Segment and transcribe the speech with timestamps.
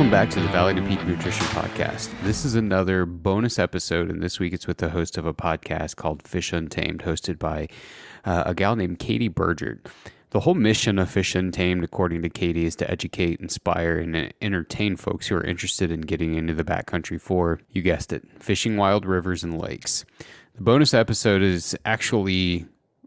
[0.00, 2.08] Welcome back to the Valley to Peak Nutrition Podcast.
[2.22, 5.96] This is another bonus episode, and this week it's with the host of a podcast
[5.96, 7.68] called Fish Untamed, hosted by
[8.24, 9.88] uh, a gal named Katie Burgert.
[10.30, 14.96] The whole mission of Fish Untamed, according to Katie, is to educate, inspire, and entertain
[14.96, 19.04] folks who are interested in getting into the backcountry for, you guessed it, fishing wild
[19.04, 20.06] rivers and lakes.
[20.54, 22.64] The bonus episode is actually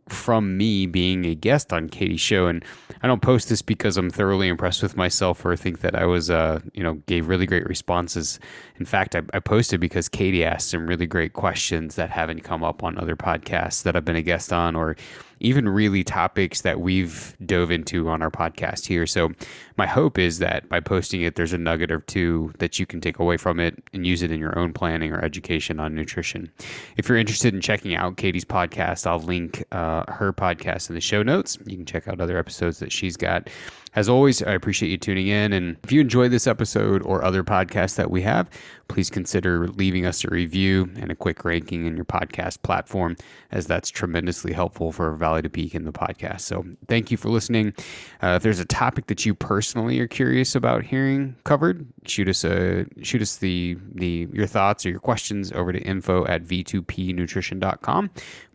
[0.09, 2.47] from me being a guest on Katie's show.
[2.47, 2.63] And
[3.01, 6.29] I don't post this because I'm thoroughly impressed with myself or think that I was,
[6.29, 8.39] uh, you know, gave really great responses.
[8.77, 12.63] In fact, I, I, posted because Katie asked some really great questions that haven't come
[12.63, 14.95] up on other podcasts that I've been a guest on or
[15.39, 19.05] even really topics that we've dove into on our podcast here.
[19.05, 19.31] So,
[19.77, 23.01] my hope is that by posting it, there's a nugget or two that you can
[23.01, 26.51] take away from it and use it in your own planning or education on nutrition.
[26.97, 31.01] If you're interested in checking out Katie's podcast, I'll link uh, her podcast in the
[31.01, 31.57] show notes.
[31.65, 33.49] You can check out other episodes that she's got.
[33.95, 35.53] As always, I appreciate you tuning in.
[35.53, 38.49] And if you enjoyed this episode or other podcasts that we have,
[38.87, 43.15] please consider leaving us a review and a quick ranking in your podcast platform,
[43.51, 46.41] as that's tremendously helpful for Valley to Peak in the podcast.
[46.41, 47.73] So thank you for listening.
[48.21, 52.43] Uh, if there's a topic that you personally are curious about hearing covered, shoot us
[52.43, 58.09] a shoot us the the your thoughts or your questions over to info at v2pnutrition.com.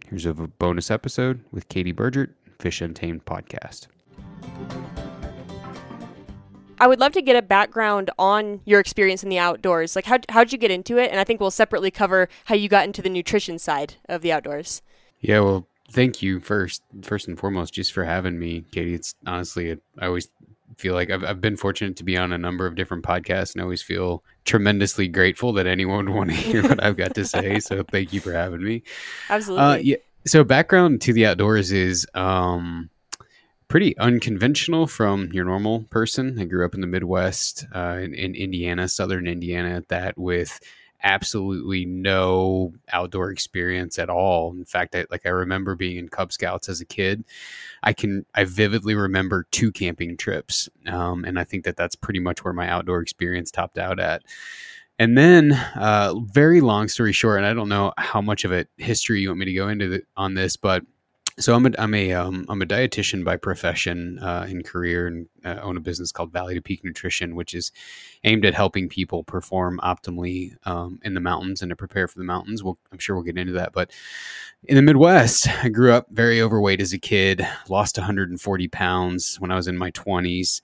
[0.09, 3.87] Here's a bonus episode with Katie Burgert, Fish Untamed podcast.
[6.81, 9.97] I would love to get a background on your experience in the outdoors.
[9.97, 11.11] Like, how how'd you get into it?
[11.11, 14.33] And I think we'll separately cover how you got into the nutrition side of the
[14.33, 14.83] outdoors.
[15.21, 18.95] Yeah, well, thank you first, first and foremost, just for having me, Katie.
[18.95, 20.29] It's honestly, I always
[20.77, 23.61] feel like I've, I've been fortunate to be on a number of different podcasts and
[23.61, 27.25] I always feel tremendously grateful that anyone would want to hear what I've got to
[27.27, 27.59] say.
[27.59, 28.83] So thank you for having me.
[29.29, 29.65] Absolutely.
[29.65, 29.97] Uh, yeah.
[30.27, 32.91] So background to the outdoors is, um,
[33.69, 36.39] pretty unconventional from your normal person.
[36.39, 40.59] I grew up in the Midwest, uh, in, in, Indiana, southern Indiana, at that, with
[41.03, 44.53] absolutely no outdoor experience at all.
[44.53, 47.25] In fact, I, like I remember being in Cub Scouts as a kid.
[47.83, 52.21] I can I vividly remember two camping trips, um, and I think that that's pretty
[52.21, 54.23] much where my outdoor experience topped out at.
[54.99, 58.67] And then, uh, very long story short, and I don't know how much of a
[58.79, 60.83] history you want me to go into the, on this, but
[61.39, 65.27] so I'm a I'm a um, I'm a dietitian by profession uh, in career and
[65.45, 67.71] uh, own a business called Valley to Peak Nutrition, which is
[68.25, 72.25] aimed at helping people perform optimally um, in the mountains and to prepare for the
[72.25, 72.65] mountains.
[72.65, 73.93] We'll, I'm sure we'll get into that, but
[74.65, 79.51] in the Midwest, I grew up very overweight as a kid, lost 140 pounds when
[79.51, 80.61] I was in my 20s.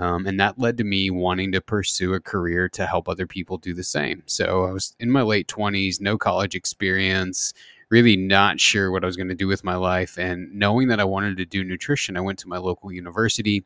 [0.00, 3.58] Um, and that led to me wanting to pursue a career to help other people
[3.58, 4.24] do the same.
[4.26, 7.54] So I was in my late 20s, no college experience,
[7.90, 10.18] really not sure what I was going to do with my life.
[10.18, 13.64] And knowing that I wanted to do nutrition, I went to my local university,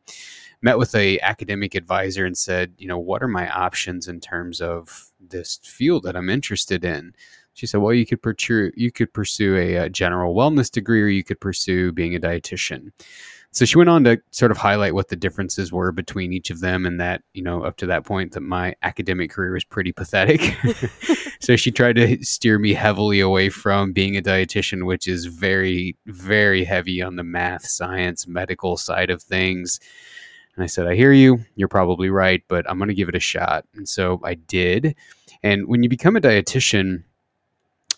[0.61, 4.61] met with a academic advisor, and said, you know, what are my options in terms
[4.61, 7.13] of this field that I'm interested in?
[7.53, 11.07] She said, well, you could pursue you could pursue a, a general wellness degree, or
[11.07, 12.91] you could pursue being a dietitian.
[13.51, 16.59] So she went on to sort of highlight what the differences were between each of
[16.59, 19.91] them, and that you know up to that point that my academic career was pretty
[19.91, 20.55] pathetic.
[21.39, 25.97] so she tried to steer me heavily away from being a dietitian, which is very
[26.05, 29.79] very heavy on the math, science, medical side of things.
[30.55, 31.39] And I said, I hear you.
[31.55, 33.65] You're probably right, but I'm going to give it a shot.
[33.75, 34.93] And so I did.
[35.41, 37.03] And when you become a dietitian,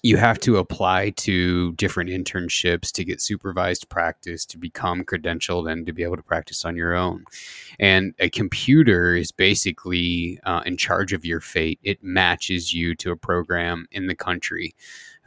[0.03, 5.85] you have to apply to different internships to get supervised practice to become credentialed and
[5.85, 7.23] to be able to practice on your own.
[7.79, 11.79] And a computer is basically uh, in charge of your fate.
[11.83, 14.73] It matches you to a program in the country.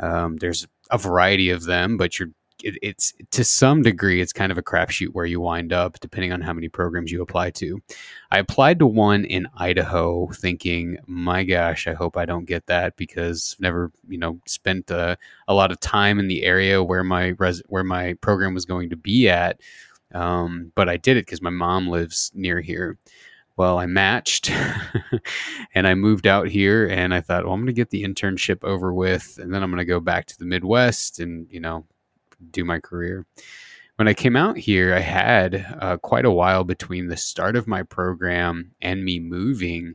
[0.00, 2.30] Um, there's a variety of them, but you're
[2.64, 6.32] it, it's to some degree it's kind of a crapshoot where you wind up depending
[6.32, 7.80] on how many programs you apply to.
[8.30, 12.96] I applied to one in Idaho, thinking, "My gosh, I hope I don't get that
[12.96, 15.16] because I've never, you know, spent a,
[15.46, 18.90] a lot of time in the area where my res- where my program was going
[18.90, 19.60] to be at."
[20.12, 22.98] Um, but I did it because my mom lives near here.
[23.56, 24.50] Well, I matched
[25.74, 28.64] and I moved out here and I thought, well, I'm going to get the internship
[28.64, 31.84] over with and then I'm going to go back to the Midwest and, you know,
[32.50, 33.26] do my career.
[33.96, 37.68] When I came out here, I had uh, quite a while between the start of
[37.68, 39.94] my program and me moving.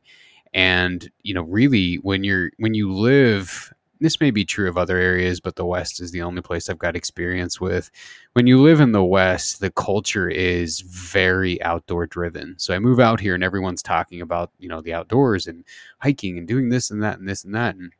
[0.54, 4.98] And you know, really, when you're when you live this may be true of other
[4.98, 7.92] areas, but the West is the only place I've got experience with.
[8.34, 12.58] When you live in the West, the culture is very outdoor driven.
[12.58, 15.66] So I move out here and everyone's talking about, you know, the outdoors and
[16.00, 17.76] hiking and doing this and that and this and that.
[17.76, 17.92] And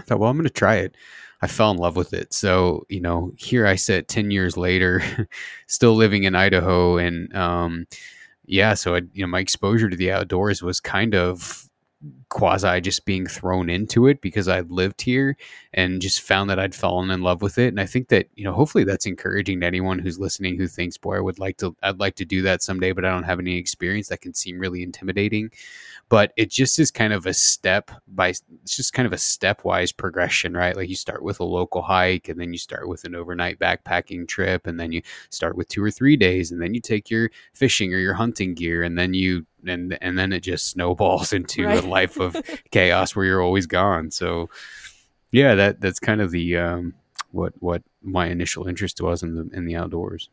[0.00, 0.96] I thought, well, I'm going to try it.
[1.42, 2.32] I fell in love with it.
[2.32, 5.02] So, you know, here I sit 10 years later,
[5.66, 7.86] still living in Idaho and, um,
[8.46, 11.68] yeah, so I, you know, my exposure to the outdoors was kind of
[12.28, 15.36] quasi just being thrown into it because I lived here
[15.74, 17.68] and just found that I'd fallen in love with it.
[17.68, 20.96] And I think that, you know, hopefully that's encouraging to anyone who's listening who thinks,
[20.96, 23.38] boy, I would like to, I'd like to do that someday, but I don't have
[23.38, 25.50] any experience that can seem really intimidating
[26.08, 29.96] but it just is kind of a step by it's just kind of a stepwise
[29.96, 30.76] progression right?
[30.76, 34.28] Like you start with a local hike and then you start with an overnight backpacking
[34.28, 37.30] trip and then you start with two or three days and then you take your
[37.54, 41.64] fishing or your hunting gear and then you and and then it just snowballs into
[41.64, 41.82] right.
[41.82, 42.36] a life of
[42.70, 44.10] chaos where you're always gone.
[44.10, 44.50] So
[45.30, 46.94] yeah that that's kind of the um
[47.30, 50.28] what what my initial interest was in the in the outdoors.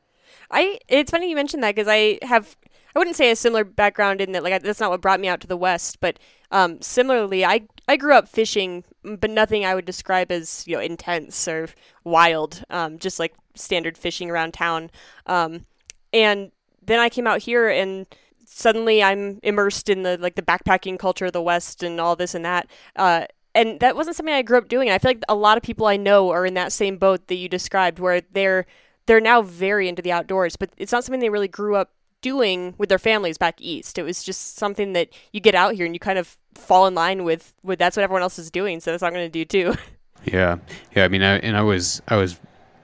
[0.51, 2.55] I it's funny you mentioned that because I have
[2.99, 5.39] I wouldn't say a similar background in that like that's not what brought me out
[5.39, 6.19] to the west, but
[6.51, 10.81] um, similarly, I I grew up fishing, but nothing I would describe as you know
[10.81, 11.69] intense or
[12.03, 14.91] wild, um, just like standard fishing around town.
[15.27, 15.65] Um,
[16.11, 16.51] and
[16.81, 18.05] then I came out here and
[18.45, 22.35] suddenly I'm immersed in the like the backpacking culture of the West and all this
[22.35, 22.67] and that.
[22.97, 24.89] Uh, and that wasn't something I grew up doing.
[24.89, 27.35] I feel like a lot of people I know are in that same boat that
[27.35, 28.65] you described, where they're
[29.05, 32.75] they're now very into the outdoors, but it's not something they really grew up doing
[32.77, 33.97] with their families back east.
[33.97, 36.95] It was just something that you get out here and you kind of fall in
[36.95, 39.45] line with with that's what everyone else is doing, so that's what I'm going to
[39.45, 39.75] do too.
[40.25, 40.57] Yeah,
[40.97, 41.05] yeah.
[41.05, 42.37] I mean, I, and I was I was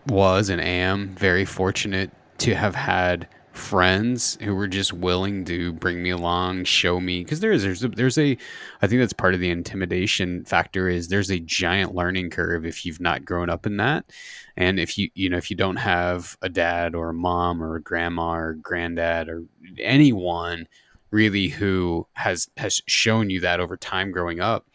[0.07, 6.03] was and am very fortunate to have had friends who were just willing to bring
[6.03, 8.37] me along, show me because there is there's a, there's a
[8.81, 12.85] I think that's part of the intimidation factor is there's a giant learning curve if
[12.85, 14.11] you've not grown up in that,
[14.57, 17.75] and if you you know if you don't have a dad or a mom or
[17.75, 19.43] a grandma or granddad or
[19.79, 20.67] anyone
[21.11, 24.65] really who has has shown you that over time growing up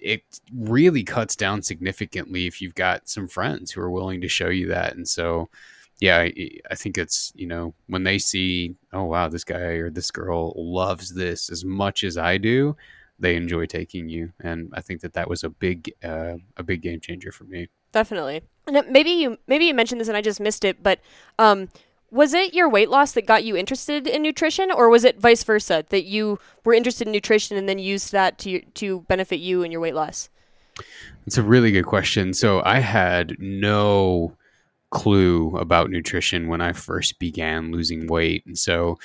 [0.00, 0.22] it
[0.54, 4.66] really cuts down significantly if you've got some friends who are willing to show you
[4.68, 4.94] that.
[4.96, 5.50] And so
[6.00, 9.90] yeah, I, I, think it's you know when they see, oh wow, this guy or
[9.90, 12.76] this girl loves this as much as I do,
[13.18, 16.80] they enjoy taking you, and I think that that was a big uh, a big
[16.80, 17.68] game changer for me.
[17.92, 18.42] Definitely.
[18.66, 21.00] And maybe you maybe you mentioned this and I just missed it, but
[21.38, 21.68] um,
[22.10, 25.44] was it your weight loss that got you interested in nutrition, or was it vice
[25.44, 29.62] versa that you were interested in nutrition and then used that to to benefit you
[29.62, 30.30] and your weight loss?
[31.26, 32.32] It's a really good question.
[32.32, 34.34] So I had no
[34.90, 38.44] clue about nutrition when I first began losing weight.
[38.44, 38.98] And so,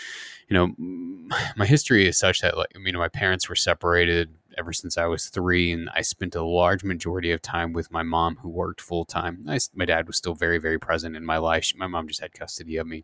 [0.50, 0.74] you know,
[1.56, 5.06] my history is such that, like, you know, my parents were separated ever since I
[5.06, 8.80] was three, and I spent a large majority of time with my mom, who worked
[8.80, 9.46] full time.
[9.76, 11.74] My dad was still very, very present in my life.
[11.76, 13.04] My mom just had custody of me.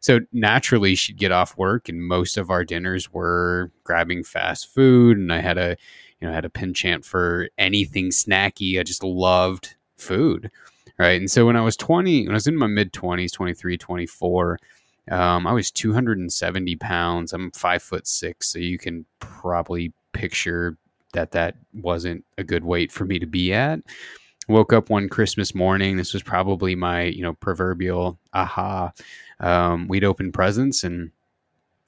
[0.00, 5.16] So naturally, she'd get off work, and most of our dinners were grabbing fast food.
[5.16, 5.76] And I had a,
[6.20, 8.80] you know, I had a penchant for anything snacky.
[8.80, 10.50] I just loved food
[11.00, 11.18] right?
[11.18, 14.58] And so when I was 20, when I was in my mid 20s, 23, 24,
[15.10, 17.32] um, I was 270 pounds.
[17.32, 20.76] I'm five foot six, so you can probably picture
[21.14, 23.80] that that wasn't a good weight for me to be at.
[24.46, 25.96] Woke up one Christmas morning.
[25.96, 28.92] This was probably my, you know, proverbial aha.
[29.40, 31.12] Um, we'd opened presents and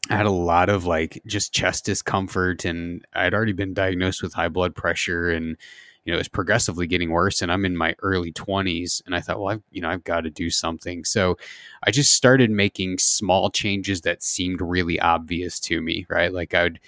[0.08, 4.32] I had a lot of like just chest discomfort, and I'd already been diagnosed with
[4.32, 5.56] high blood pressure and
[6.04, 9.38] you know, it's progressively getting worse and I'm in my early 20s and I thought,
[9.40, 11.04] well, I've, you know, I've got to do something.
[11.04, 11.36] So
[11.84, 16.32] I just started making small changes that seemed really obvious to me, right?
[16.32, 16.80] Like I would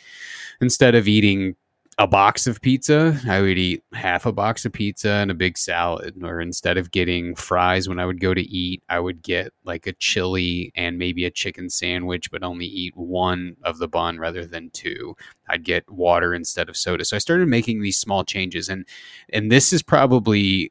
[0.61, 1.57] instead of eating
[1.99, 5.57] a box of pizza, I would eat half a box of pizza and a big
[5.57, 6.15] salad.
[6.23, 9.87] Or instead of getting fries when I would go to eat, I would get like
[9.87, 14.45] a chili and maybe a chicken sandwich, but only eat one of the bun rather
[14.45, 15.15] than two.
[15.49, 17.05] I'd get water instead of soda.
[17.05, 18.87] So I started making these small changes, and
[19.33, 20.71] and this is probably.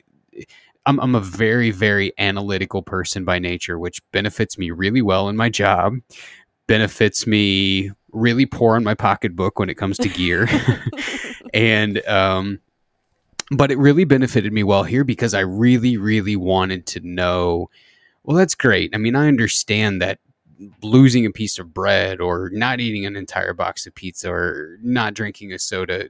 [0.86, 5.38] I'm, I'm a very, very analytical person by nature, which benefits me really well in
[5.38, 5.94] my job,
[6.68, 10.48] benefits me really poor on my pocketbook when it comes to gear.
[11.54, 12.60] and um,
[13.52, 17.70] but it really benefited me well here because I really, really wanted to know.
[18.24, 18.96] Well, that's great.
[18.96, 20.20] I mean, I understand that
[20.82, 25.14] losing a piece of bread or not eating an entire box of pizza or not
[25.14, 26.10] drinking a soda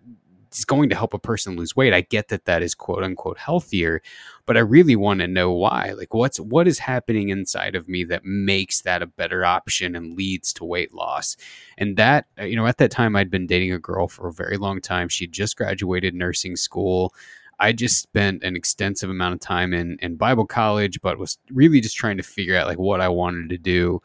[0.51, 1.93] is going to help a person lose weight.
[1.93, 4.01] I get that that is quote unquote healthier,
[4.45, 5.93] but I really want to know why.
[5.97, 10.17] Like what's what is happening inside of me that makes that a better option and
[10.17, 11.37] leads to weight loss.
[11.77, 14.33] And that uh, you know, at that time I'd been dating a girl for a
[14.33, 15.09] very long time.
[15.09, 17.13] She'd just graduated nursing school.
[17.59, 21.81] I just spent an extensive amount of time in in Bible college, but was really
[21.81, 24.01] just trying to figure out like what I wanted to do.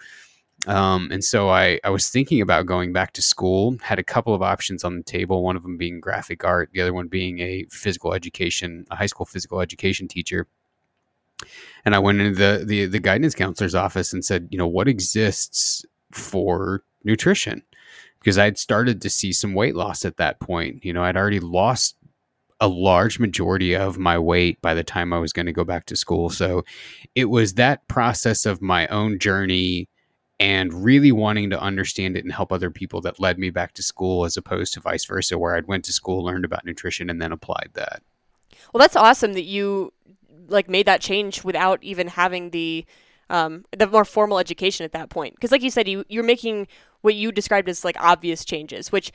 [0.66, 4.34] Um, and so I, I was thinking about going back to school, had a couple
[4.34, 7.38] of options on the table, one of them being graphic art, the other one being
[7.38, 10.48] a physical education, a high school physical education teacher.
[11.84, 14.88] And I went into the, the, the guidance counselor's office and said, you know, what
[14.88, 17.62] exists for nutrition
[18.18, 20.84] because I'd started to see some weight loss at that point.
[20.84, 21.96] You know, I'd already lost
[22.60, 25.86] a large majority of my weight by the time I was going to go back
[25.86, 26.28] to school.
[26.28, 26.64] So
[27.14, 29.88] it was that process of my own journey
[30.40, 33.83] and really wanting to understand it and help other people that led me back to
[33.83, 37.21] school as opposed to vice versa where I'd went to school, learned about nutrition and
[37.21, 38.02] then applied that.
[38.73, 39.92] Well, that's awesome that you
[40.49, 42.87] like made that change without even having the
[43.30, 45.35] um, the more formal education at that point.
[45.35, 46.66] Because, like you said, you you're making
[47.02, 49.12] what you described as like obvious changes, which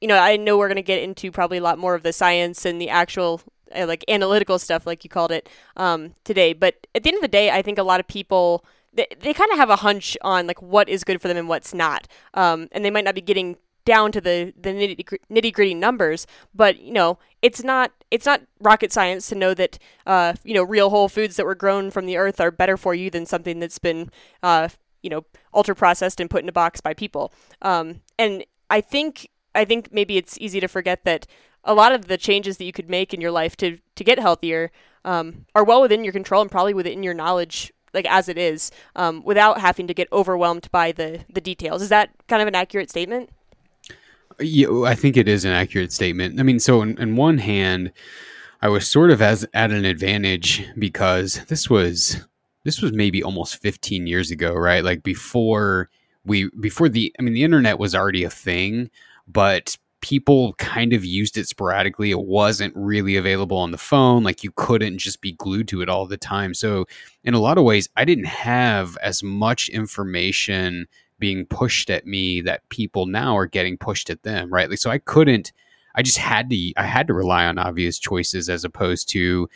[0.00, 2.12] you know I know we're going to get into probably a lot more of the
[2.12, 3.42] science and the actual
[3.74, 6.52] uh, like analytical stuff, like you called it um, today.
[6.52, 9.34] But at the end of the day, I think a lot of people they, they
[9.34, 12.08] kind of have a hunch on like what is good for them and what's not,
[12.34, 16.80] um, and they might not be getting down to the the nitty gritty numbers, but
[16.80, 20.90] you know it's not it's not rocket science to know that uh, you know real
[20.90, 23.78] whole foods that were grown from the earth are better for you than something that's
[23.78, 24.10] been
[24.42, 24.68] uh,
[25.02, 27.32] you know ultra processed and put in a box by people.
[27.62, 31.26] Um, and I think I think maybe it's easy to forget that
[31.62, 34.18] a lot of the changes that you could make in your life to to get
[34.18, 34.70] healthier
[35.04, 38.70] um, are well within your control and probably within your knowledge like as it is
[38.96, 42.54] um, without having to get overwhelmed by the the details is that kind of an
[42.54, 43.30] accurate statement
[44.40, 46.40] yeah, I think it is an accurate statement.
[46.40, 47.92] I mean, so in one hand,
[48.62, 52.24] I was sort of as at an advantage because this was
[52.64, 54.82] this was maybe almost 15 years ago, right?
[54.82, 55.90] Like before
[56.24, 58.90] we before the I mean the internet was already a thing,
[59.28, 62.10] but people kind of used it sporadically.
[62.10, 64.22] It wasn't really available on the phone.
[64.22, 66.52] Like you couldn't just be glued to it all the time.
[66.52, 66.84] So
[67.22, 70.86] in a lot of ways, I didn't have as much information
[71.18, 74.68] being pushed at me that people now are getting pushed at them, right?
[74.68, 75.52] Like, so I couldn't,
[75.94, 79.48] I just had to, I had to rely on obvious choices as opposed to,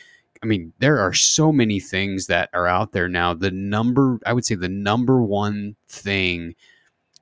[0.42, 3.34] I mean, there are so many things that are out there now.
[3.34, 6.54] The number, I would say, the number one thing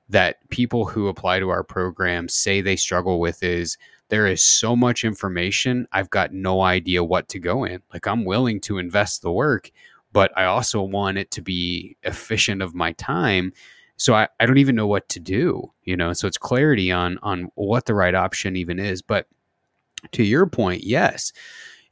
[0.09, 3.77] that people who apply to our program say they struggle with is
[4.09, 5.87] there is so much information.
[5.91, 7.81] I've got no idea what to go in.
[7.93, 9.69] Like, I'm willing to invest the work,
[10.13, 13.51] but I also want it to be efficient of my time
[13.97, 17.17] so I, I don't even know what to do you know so it's clarity on
[17.23, 19.27] on what the right option even is but
[20.11, 21.33] to your point yes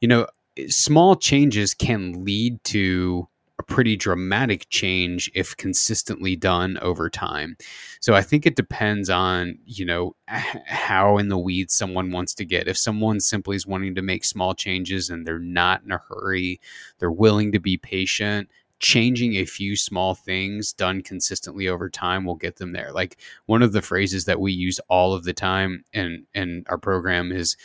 [0.00, 0.26] you know
[0.68, 3.28] small changes can lead to
[3.58, 7.56] a pretty dramatic change if consistently done over time
[8.00, 12.44] so i think it depends on you know how in the weeds someone wants to
[12.44, 16.02] get if someone simply is wanting to make small changes and they're not in a
[16.08, 16.60] hurry
[16.98, 18.48] they're willing to be patient
[18.78, 22.92] changing a few small things done consistently over time will get them there.
[22.92, 26.78] Like one of the phrases that we use all of the time in in our
[26.78, 27.56] program is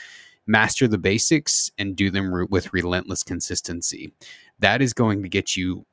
[0.47, 4.11] master the basics and do them with relentless consistency.
[4.61, 5.85] That is going to get you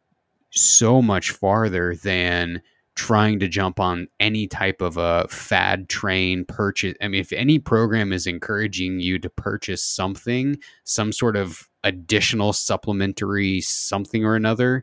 [0.51, 2.63] so much farther than
[2.95, 6.97] trying to jump on any type of a fad train purchase.
[7.01, 12.53] I mean, if any program is encouraging you to purchase something, some sort of additional
[12.53, 14.83] supplementary something or another,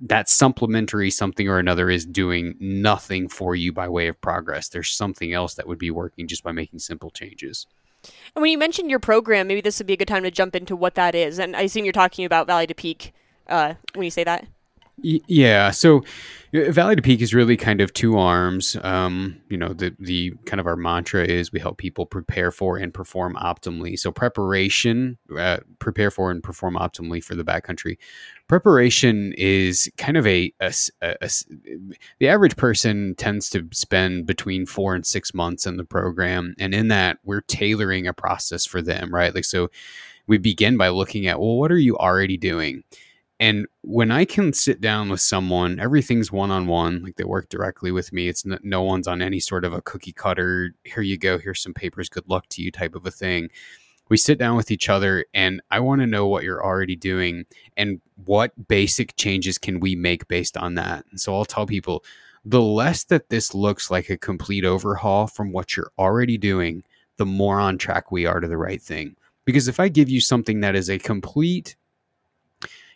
[0.00, 4.68] that supplementary something or another is doing nothing for you by way of progress.
[4.68, 7.66] There's something else that would be working just by making simple changes.
[8.34, 10.54] And when you mentioned your program, maybe this would be a good time to jump
[10.54, 11.38] into what that is.
[11.38, 13.12] And I assume you're talking about Valley to Peak
[13.48, 14.46] uh, when you say that.
[15.02, 15.70] Yeah.
[15.70, 16.02] So
[16.52, 18.76] Valley to Peak is really kind of two arms.
[18.82, 22.76] Um, you know, the the kind of our mantra is we help people prepare for
[22.76, 23.98] and perform optimally.
[23.98, 27.98] So preparation, uh, prepare for and perform optimally for the backcountry.
[28.48, 31.30] Preparation is kind of a, a, a, a
[32.18, 36.74] the average person tends to spend between four and six months in the program, and
[36.74, 39.34] in that we're tailoring a process for them, right?
[39.34, 39.70] Like so,
[40.26, 42.82] we begin by looking at well, what are you already doing?
[43.40, 47.48] And when I can sit down with someone, everything's one on one, like they work
[47.48, 48.28] directly with me.
[48.28, 51.62] It's no, no, one's on any sort of a cookie cutter, here you go, here's
[51.62, 53.48] some papers, good luck to you type of a thing.
[54.10, 57.46] We sit down with each other, and I want to know what you're already doing
[57.78, 61.06] and what basic changes can we make based on that.
[61.10, 62.04] And so I'll tell people
[62.44, 66.82] the less that this looks like a complete overhaul from what you're already doing,
[67.16, 69.16] the more on track we are to the right thing.
[69.46, 71.76] Because if I give you something that is a complete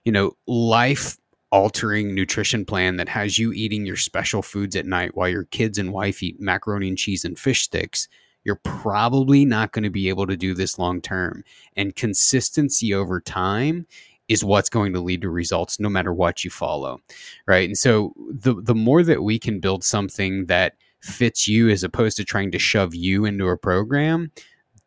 [0.05, 1.17] you know, life
[1.51, 5.79] altering nutrition plan that has you eating your special foods at night while your kids
[5.79, 8.09] and wife eat macaroni and cheese and fish sticks,
[8.43, 11.45] you're probably not going to be able to do this long term.
[11.77, 13.87] And consistency over time
[14.29, 16.99] is what's going to lead to results no matter what you follow.
[17.47, 17.69] Right.
[17.69, 22.17] And so the the more that we can build something that fits you as opposed
[22.17, 24.33] to trying to shove you into a program,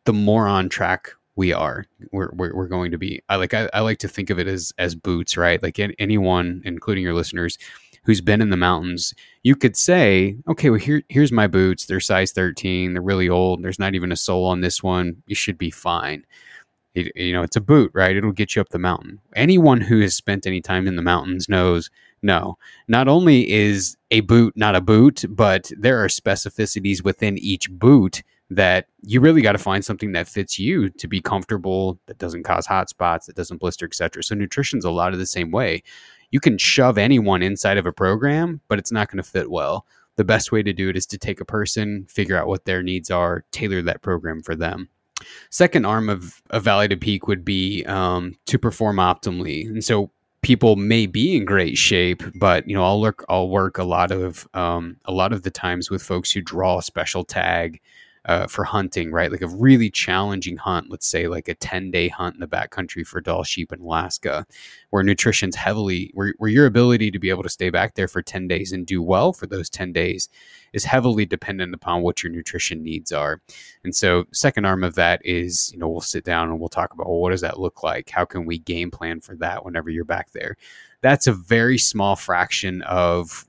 [0.04, 3.70] the more on track we are we're, we're, we're, going to be i like I,
[3.72, 7.56] I like to think of it as as boots right like anyone including your listeners
[8.08, 11.84] who's been in the mountains, you could say, okay, well here here's my boots.
[11.84, 12.94] They're size 13.
[12.94, 13.62] They're really old.
[13.62, 15.22] There's not even a sole on this one.
[15.26, 16.24] You should be fine.
[16.94, 18.16] It, you know, it's a boot, right?
[18.16, 19.20] It'll get you up the mountain.
[19.36, 21.90] Anyone who has spent any time in the mountains knows
[22.22, 22.56] no.
[22.88, 28.22] Not only is a boot not a boot, but there are specificities within each boot
[28.50, 32.44] that you really got to find something that fits you to be comfortable, that doesn't
[32.44, 34.22] cause hot spots, that doesn't blister, etc.
[34.22, 35.82] So nutrition's a lot of the same way.
[36.30, 39.86] You can shove anyone inside of a program, but it's not going to fit well.
[40.16, 42.82] The best way to do it is to take a person, figure out what their
[42.82, 44.88] needs are, tailor that program for them.
[45.50, 50.10] Second arm of a Valley to Peak would be um, to perform optimally, and so
[50.42, 54.10] people may be in great shape, but you know I'll work I'll work a lot
[54.10, 57.80] of um, a lot of the times with folks who draw a special tag
[58.28, 59.32] uh, for hunting, right?
[59.32, 63.06] Like a really challenging hunt, let's say like a 10 day hunt in the backcountry
[63.06, 64.46] for Dall sheep in Alaska,
[64.90, 68.20] where nutrition's heavily, where, where your ability to be able to stay back there for
[68.20, 70.28] 10 days and do well for those 10 days
[70.74, 73.40] is heavily dependent upon what your nutrition needs are.
[73.82, 76.92] And so, second arm of that is, you know, we'll sit down and we'll talk
[76.92, 78.10] about, well, what does that look like?
[78.10, 80.58] How can we game plan for that whenever you're back there?
[81.00, 83.46] That's a very small fraction of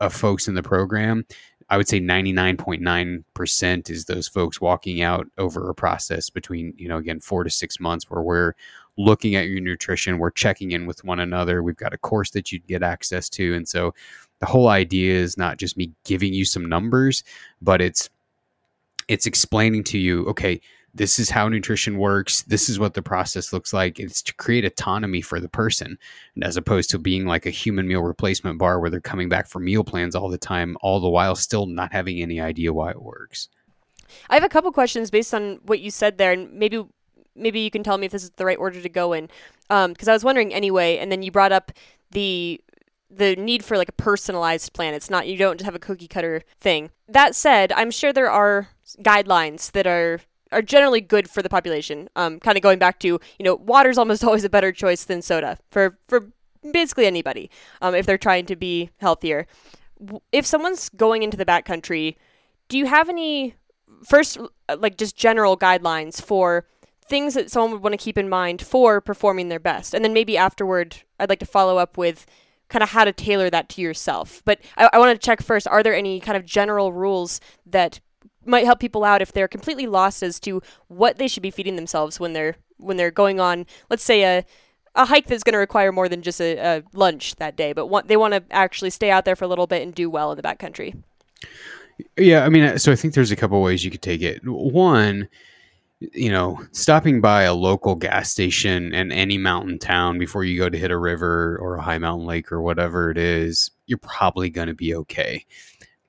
[0.00, 1.24] of folks in the program
[1.68, 6.98] I would say 99.9% is those folks walking out over a process between, you know,
[6.98, 8.52] again, four to six months where we're
[8.96, 11.62] looking at your nutrition, we're checking in with one another.
[11.62, 13.54] We've got a course that you'd get access to.
[13.54, 13.94] And so
[14.38, 17.24] the whole idea is not just me giving you some numbers,
[17.60, 18.08] but it's
[19.08, 20.60] it's explaining to you, okay,
[20.96, 24.64] this is how nutrition works this is what the process looks like it's to create
[24.64, 25.98] autonomy for the person
[26.34, 29.46] and as opposed to being like a human meal replacement bar where they're coming back
[29.46, 32.90] for meal plans all the time all the while still not having any idea why
[32.90, 33.48] it works
[34.30, 36.82] i have a couple questions based on what you said there and maybe
[37.34, 39.28] maybe you can tell me if this is the right order to go in
[39.68, 41.72] because um, i was wondering anyway and then you brought up
[42.10, 42.60] the
[43.08, 44.92] the need for like a personalized plan.
[44.92, 46.90] It's not you don't just have a cookie cutter thing.
[47.08, 48.68] That said, I'm sure there are
[49.00, 50.20] guidelines that are
[50.52, 52.08] are generally good for the population.
[52.16, 55.22] Um, kind of going back to you know, water's almost always a better choice than
[55.22, 56.32] soda for for
[56.72, 59.46] basically anybody um, if they're trying to be healthier.
[60.32, 62.16] If someone's going into the backcountry,
[62.68, 63.54] do you have any
[64.04, 64.38] first
[64.78, 66.66] like just general guidelines for
[67.08, 70.12] things that someone would want to keep in mind for performing their best, and then
[70.12, 72.26] maybe afterward, I'd like to follow up with
[72.68, 74.42] kind of how to tailor that to yourself.
[74.44, 78.00] But I, I want to check first: are there any kind of general rules that
[78.46, 81.76] might help people out if they're completely lost as to what they should be feeding
[81.76, 84.44] themselves when they're when they're going on, let's say a
[84.96, 87.86] a hike that's going to require more than just a, a lunch that day, but
[87.86, 90.32] want, they want to actually stay out there for a little bit and do well
[90.32, 90.96] in the backcountry.
[92.16, 94.40] Yeah, I mean, uh, so I think there's a couple ways you could take it.
[94.44, 95.28] One,
[96.00, 100.68] you know, stopping by a local gas station in any mountain town before you go
[100.68, 104.50] to hit a river or a high mountain lake or whatever it is, you're probably
[104.50, 105.44] going to be okay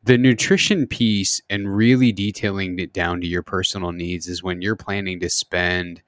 [0.07, 4.77] the nutrition piece and really detailing it down to your personal needs is when you're
[4.77, 6.01] planning to spend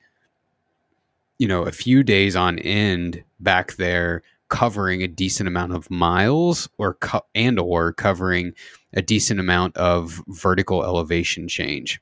[1.38, 6.70] you know a few days on end back there covering a decent amount of miles
[6.78, 8.54] or co- and or covering
[8.94, 12.02] a decent amount of vertical elevation change.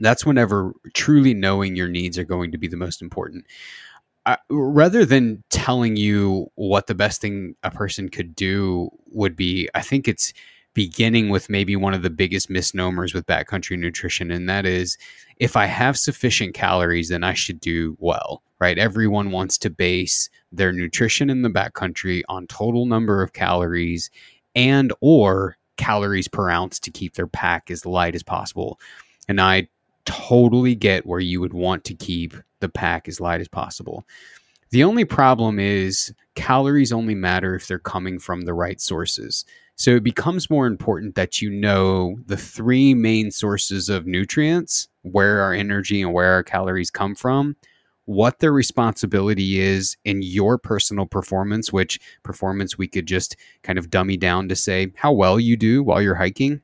[0.00, 3.46] That's whenever truly knowing your needs are going to be the most important.
[4.50, 9.80] Rather than telling you what the best thing a person could do would be i
[9.80, 10.32] think it's
[10.74, 14.96] beginning with maybe one of the biggest misnomers with backcountry nutrition, and that is
[15.38, 18.78] if I have sufficient calories, then I should do well, right?
[18.78, 24.10] Everyone wants to base their nutrition in the backcountry on total number of calories
[24.54, 28.78] and or calories per ounce to keep their pack as light as possible.
[29.28, 29.68] And I
[30.04, 34.04] totally get where you would want to keep the pack as light as possible.
[34.70, 39.44] The only problem is calories only matter if they're coming from the right sources.
[39.80, 45.40] So it becomes more important that you know the three main sources of nutrients, where
[45.40, 47.56] our energy and where our calories come from,
[48.04, 53.88] what their responsibility is in your personal performance, which performance we could just kind of
[53.88, 56.60] dummy down to say how well you do while you're hiking,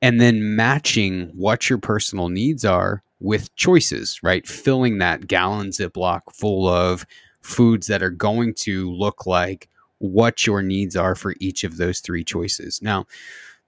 [0.00, 4.44] and then matching what your personal needs are with choices, right?
[4.48, 7.06] Filling that gallon Ziploc full of
[7.42, 9.68] foods that are going to look like
[10.02, 12.82] what your needs are for each of those three choices.
[12.82, 13.06] Now,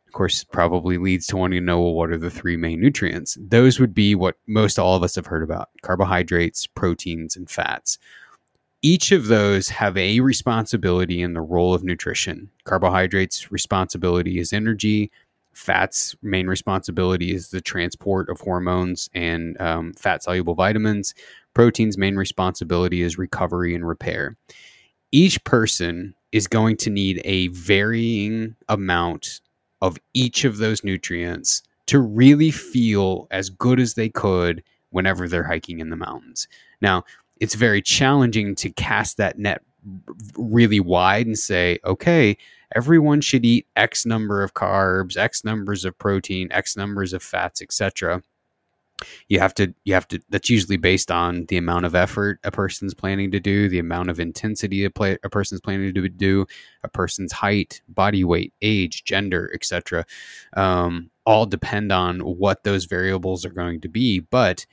[0.07, 3.38] of course, probably leads to wanting to know well, what are the three main nutrients.
[3.40, 7.99] Those would be what most all of us have heard about carbohydrates, proteins, and fats.
[8.83, 12.51] Each of those have a responsibility in the role of nutrition.
[12.64, 15.12] Carbohydrates' responsibility is energy.
[15.53, 21.14] Fats' main responsibility is the transport of hormones and um, fat soluble vitamins.
[21.55, 24.37] Protein's main responsibility is recovery and repair
[25.14, 29.40] each person is going to need a varying amount
[29.81, 35.44] of each of those nutrients to really feel as good as they could whenever they're
[35.44, 36.48] hiking in the mountains.
[36.81, 37.05] Now,
[37.40, 39.62] it's very challenging to cast that net
[40.37, 42.37] really wide and say, okay,
[42.74, 47.62] everyone should eat X number of carbs, X numbers of protein, X numbers of fats,
[47.62, 48.20] etc.
[49.28, 52.50] You have to, you have to, that's usually based on the amount of effort a
[52.50, 56.46] person's planning to do, the amount of intensity a, play, a person's planning to do,
[56.83, 60.07] a person's height, body weight, age, gender, etc.
[60.57, 64.20] Um, all depend on what those variables are going to be.
[64.20, 64.66] But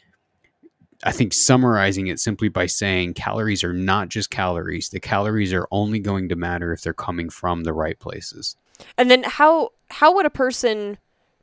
[1.03, 4.89] I think summarizing it simply by saying calories are not just calories.
[4.89, 8.55] The calories are only going to matter if they're coming from the right places.
[8.97, 10.97] And then how how would a person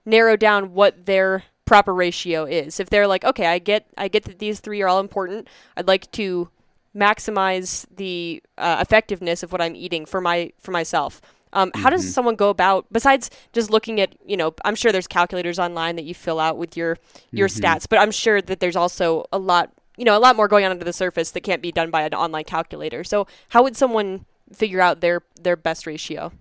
[0.05, 2.81] narrow down what their proper ratio is?
[2.81, 5.49] If they're like, okay, I get I get that these three are all important.
[5.77, 6.49] I'd like to
[6.97, 11.21] maximize the uh, effectiveness of what I'm eating for my for myself.
[11.53, 12.11] Um, how does mm-hmm.
[12.11, 16.05] someone go about besides just looking at you know I'm sure there's calculators online that
[16.05, 16.99] you fill out with your
[17.31, 17.65] your mm-hmm.
[17.65, 20.65] stats, but I'm sure that there's also a lot you know a lot more going
[20.65, 23.05] on under the surface that can't be done by an online calculator.
[23.05, 26.33] So how would someone figure out their their best ratio?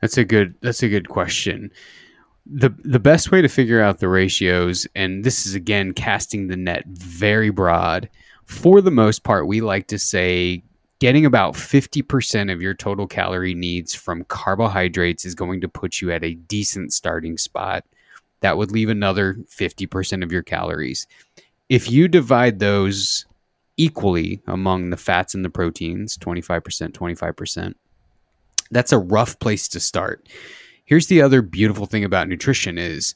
[0.00, 1.70] That's a good that's a good question.
[2.46, 6.56] The the best way to figure out the ratios and this is again casting the
[6.56, 8.08] net very broad.
[8.46, 10.64] For the most part, we like to say
[11.00, 16.12] getting about 50% of your total calorie needs from carbohydrates is going to put you
[16.12, 17.84] at a decent starting spot.
[18.40, 21.06] That would leave another 50% of your calories.
[21.68, 23.24] If you divide those
[23.76, 27.74] equally among the fats and the proteins, 25%, 25%,
[28.70, 30.28] that's a rough place to start.
[30.90, 33.14] Here's the other beautiful thing about nutrition is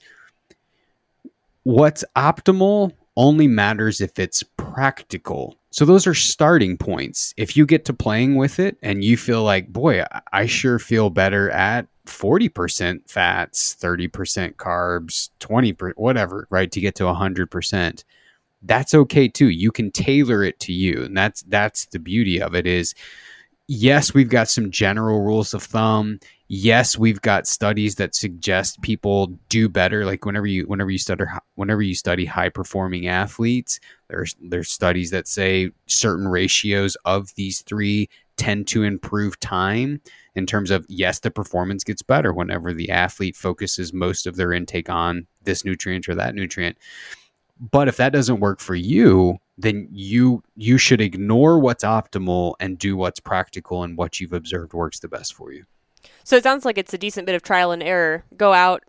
[1.65, 5.57] what's optimal only matters if it's practical.
[5.71, 7.35] So those are starting points.
[7.37, 11.11] If you get to playing with it and you feel like, boy, I sure feel
[11.11, 18.05] better at 40% fats, 30% carbs, 20% whatever, right, to get to 100%.
[18.63, 19.49] That's okay too.
[19.49, 21.03] You can tailor it to you.
[21.03, 22.95] And that's that's the beauty of it is
[23.69, 29.39] yes, we've got some general rules of thumb yes, we've got studies that suggest people
[29.49, 30.05] do better.
[30.05, 31.25] Like whenever you whenever you study
[31.55, 37.63] whenever you study high performing athletes, there's there's studies that say certain ratios of these
[37.63, 40.01] three tend to improve time
[40.35, 44.53] in terms of yes, the performance gets better whenever the athlete focuses most of their
[44.53, 46.77] intake on this nutrient or that nutrient.
[47.71, 52.79] But if that doesn't work for you, then you you should ignore what's optimal and
[52.79, 55.65] do what's practical and what you've observed works the best for you.
[56.25, 58.25] So it sounds like it's a decent bit of trial and error.
[58.37, 58.83] Go out,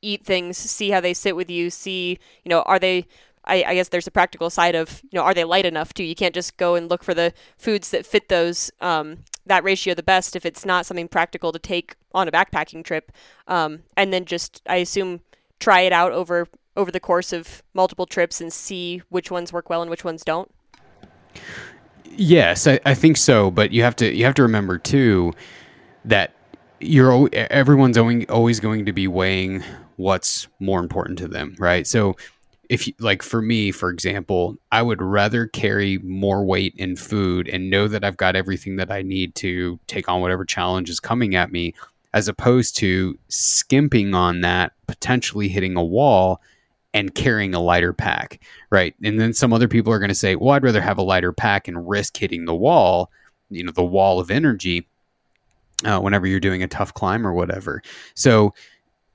[0.00, 3.06] eat things, see how they sit with you, see, you know, are they
[3.44, 6.04] I, I, guess there's a practical side of, you know, are they light enough too?
[6.04, 9.94] You can't just go and look for the foods that fit those um, that ratio
[9.94, 13.10] the best if it's not something practical to take on a backpacking trip.
[13.48, 15.22] Um, and then just, I assume,
[15.58, 19.68] try it out over over the course of multiple trips and see which ones work
[19.68, 20.50] well and which ones don't.
[22.04, 23.50] Yes, I, I think so.
[23.50, 25.32] But you have to you have to remember too
[26.04, 26.34] that
[26.80, 29.62] you're everyone's always going to be weighing
[29.96, 31.86] what's more important to them, right?
[31.86, 32.16] So
[32.68, 37.48] if you, like for me, for example, I would rather carry more weight in food
[37.48, 40.98] and know that I've got everything that I need to take on whatever challenge is
[40.98, 41.74] coming at me,
[42.14, 46.40] as opposed to skimping on that, potentially hitting a wall
[46.94, 48.94] and carrying a lighter pack, right?
[49.02, 51.32] And then some other people are going to say, well, I'd rather have a lighter
[51.32, 53.10] pack and risk hitting the wall,
[53.50, 54.86] you know, the wall of energy
[55.84, 57.82] uh, whenever you're doing a tough climb or whatever.
[58.14, 58.54] So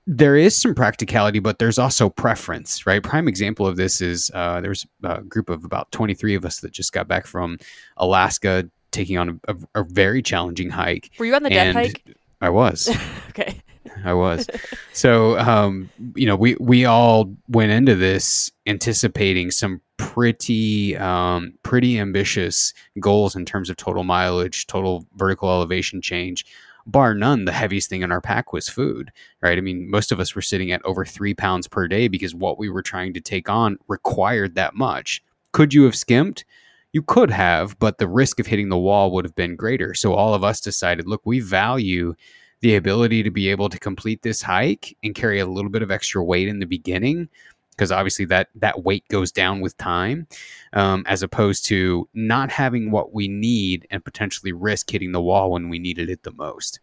[0.07, 3.03] there is some practicality, but there's also preference, right?
[3.03, 6.71] Prime example of this is uh, there's a group of about 23 of us that
[6.71, 7.57] just got back from
[7.97, 11.11] Alaska taking on a, a, a very challenging hike.
[11.19, 12.03] Were you on the dead hike?
[12.39, 12.89] I was.
[13.29, 13.61] okay.
[14.03, 14.47] I was.
[14.93, 21.99] So, um, you know, we we all went into this anticipating some pretty um, pretty
[21.99, 26.45] ambitious goals in terms of total mileage, total vertical elevation change.
[26.85, 29.57] Bar none, the heaviest thing in our pack was food, right?
[29.57, 32.57] I mean, most of us were sitting at over three pounds per day because what
[32.57, 35.21] we were trying to take on required that much.
[35.51, 36.45] Could you have skimped?
[36.93, 39.93] You could have, but the risk of hitting the wall would have been greater.
[39.93, 42.15] So all of us decided, look, we value
[42.61, 45.91] the ability to be able to complete this hike and carry a little bit of
[45.91, 47.29] extra weight in the beginning
[47.71, 50.27] because obviously that that weight goes down with time
[50.73, 55.51] um, as opposed to not having what we need and potentially risk hitting the wall
[55.51, 56.79] when we needed it the most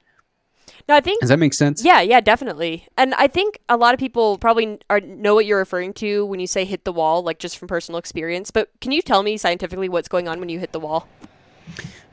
[0.89, 1.85] no, I think does that make sense?
[1.85, 2.87] Yeah, yeah, definitely.
[2.99, 6.41] And I think a lot of people probably are know what you're referring to when
[6.41, 8.51] you say hit the wall, like just from personal experience.
[8.51, 11.09] But can you tell me scientifically what's going on when you hit the wall?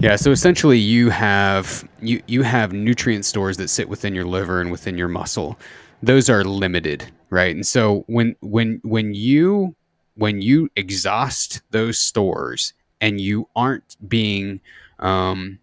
[0.02, 4.60] Yeah, so essentially you have you you have nutrient stores that sit within your liver
[4.60, 5.60] and within your muscle.
[6.02, 7.54] Those are limited, right?
[7.54, 9.76] And so when when when you
[10.16, 14.60] when you exhaust those stores and you aren't being
[14.98, 15.60] um,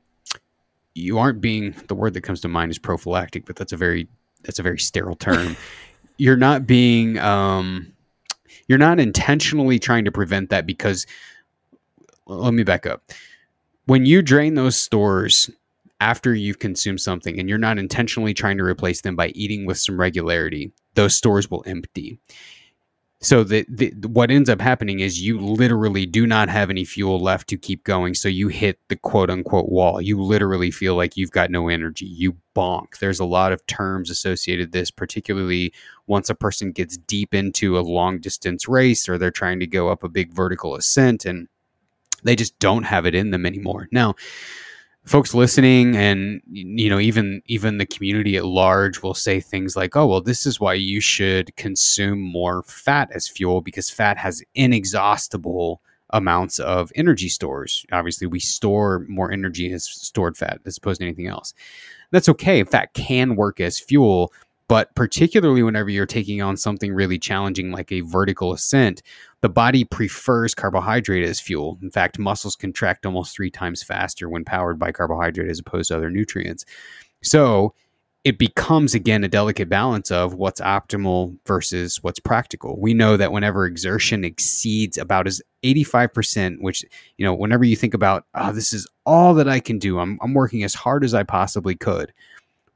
[0.95, 4.07] you aren't being the word that comes to mind is prophylactic, but that's a very
[4.45, 5.57] that's a very sterile term.
[6.17, 7.93] you're not being um,
[8.69, 11.09] you're not intentionally trying to prevent that because
[12.27, 13.03] let me back up.
[13.89, 15.49] When you drain those stores
[15.99, 19.79] after you've consumed something and you're not intentionally trying to replace them by eating with
[19.79, 22.19] some regularity, those stores will empty.
[23.23, 27.19] So the, the what ends up happening is you literally do not have any fuel
[27.19, 28.13] left to keep going.
[28.13, 30.03] So you hit the quote unquote wall.
[30.03, 32.05] You literally feel like you've got no energy.
[32.05, 32.99] You bonk.
[32.99, 35.73] There's a lot of terms associated this, particularly
[36.07, 39.89] once a person gets deep into a long distance race or they're trying to go
[39.89, 41.49] up a big vertical ascent and
[42.23, 43.89] they just don't have it in them anymore.
[43.93, 44.15] Now,
[45.05, 49.97] folks listening and you know even even the community at large will say things like
[49.97, 54.43] oh well this is why you should consume more fat as fuel because fat has
[54.55, 57.85] inexhaustible amounts of energy stores.
[57.93, 61.55] Obviously we store more energy as stored fat as opposed to anything else.
[62.11, 62.65] That's okay.
[62.65, 64.33] Fat can work as fuel
[64.69, 69.03] but particularly whenever you're taking on something really challenging like a vertical ascent,
[69.41, 71.79] the body prefers carbohydrate as fuel.
[71.83, 75.97] In fact, muscles contract almost three times faster when powered by carbohydrate as opposed to
[75.97, 76.67] other nutrients.
[77.23, 77.75] So
[78.25, 82.79] it becomes again a delicate balance of what's optimal versus what's practical.
[82.79, 86.85] We know that whenever exertion exceeds about as 85%, which,
[87.17, 90.19] you know, whenever you think about, oh, this is all that I can do, I'm,
[90.21, 92.13] I'm working as hard as I possibly could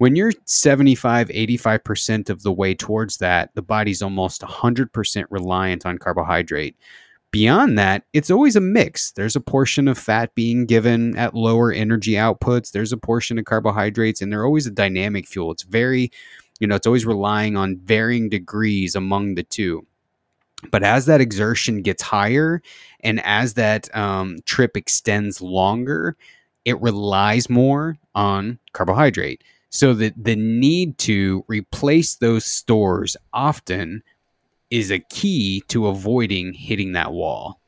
[0.02, 5.96] when you're 75 85% of the way towards that the body's almost 100% reliant on
[5.96, 6.76] carbohydrate.
[7.30, 9.12] Beyond that it's always a mix.
[9.12, 12.72] There's a portion of fat being given at lower energy outputs.
[12.72, 15.52] There's a portion of carbohydrates and they're always a dynamic fuel.
[15.52, 16.10] It's very
[16.58, 19.86] you know it's always relying on varying degrees among the two.
[20.72, 22.60] But as that exertion gets higher
[23.04, 26.16] and as that um, trip extends longer
[26.64, 34.02] it relies more on carbohydrate so that the need to replace those stores often
[34.70, 37.58] is a key to avoiding hitting that wall.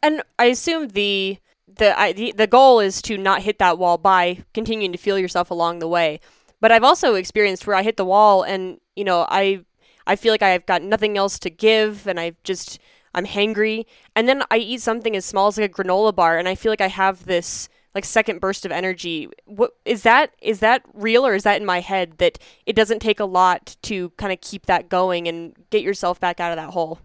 [0.00, 4.92] And I assume the the the, goal is to not hit that wall by continuing
[4.92, 6.20] to feel yourself along the way.
[6.60, 9.64] But I've also experienced where I hit the wall and you know I
[10.06, 12.78] I feel like I've got nothing else to give and I just
[13.14, 16.48] I'm hangry and then I eat something as small as like a granola bar and
[16.48, 19.28] I feel like I have this like second burst of energy.
[19.44, 20.32] What is that?
[20.40, 23.76] Is that real or is that in my head that it doesn't take a lot
[23.82, 27.00] to kind of keep that going and get yourself back out of that hole?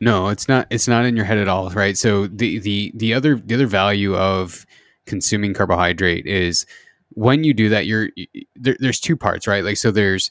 [0.00, 0.66] No, it's not.
[0.70, 1.96] It's not in your head at all, right?
[1.96, 4.64] So the the the other the other value of
[5.06, 6.66] consuming carbohydrate is
[7.10, 8.10] when you do that, you're
[8.54, 9.64] there, there's two parts, right?
[9.64, 10.30] Like so, there's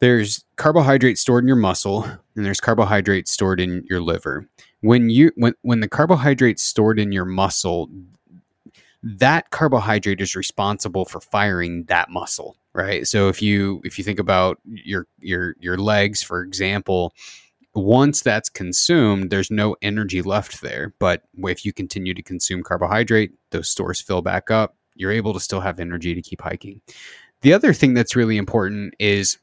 [0.00, 4.46] there's carbohydrate stored in your muscle, and there's carbohydrate stored in your liver.
[4.82, 7.88] When you when when the carbohydrate stored in your muscle,
[9.04, 13.06] that carbohydrate is responsible for firing that muscle right?
[13.06, 17.14] So if you if you think about your your your legs for example
[17.74, 20.94] once that's consumed there's no energy left there.
[20.98, 24.76] But if you continue to consume carbohydrate those stores fill back up.
[24.96, 26.80] You're able to still have energy to keep hiking.
[27.40, 29.38] The other thing that's really important is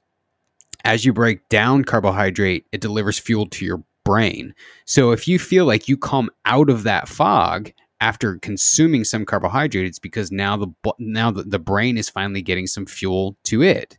[0.86, 4.54] as you break down carbohydrate it delivers fuel to your brain.
[4.86, 7.72] So if you feel like you come out of that fog
[8.02, 12.66] after consuming some carbohydrate, it's because now the now the, the brain is finally getting
[12.66, 13.98] some fuel to it.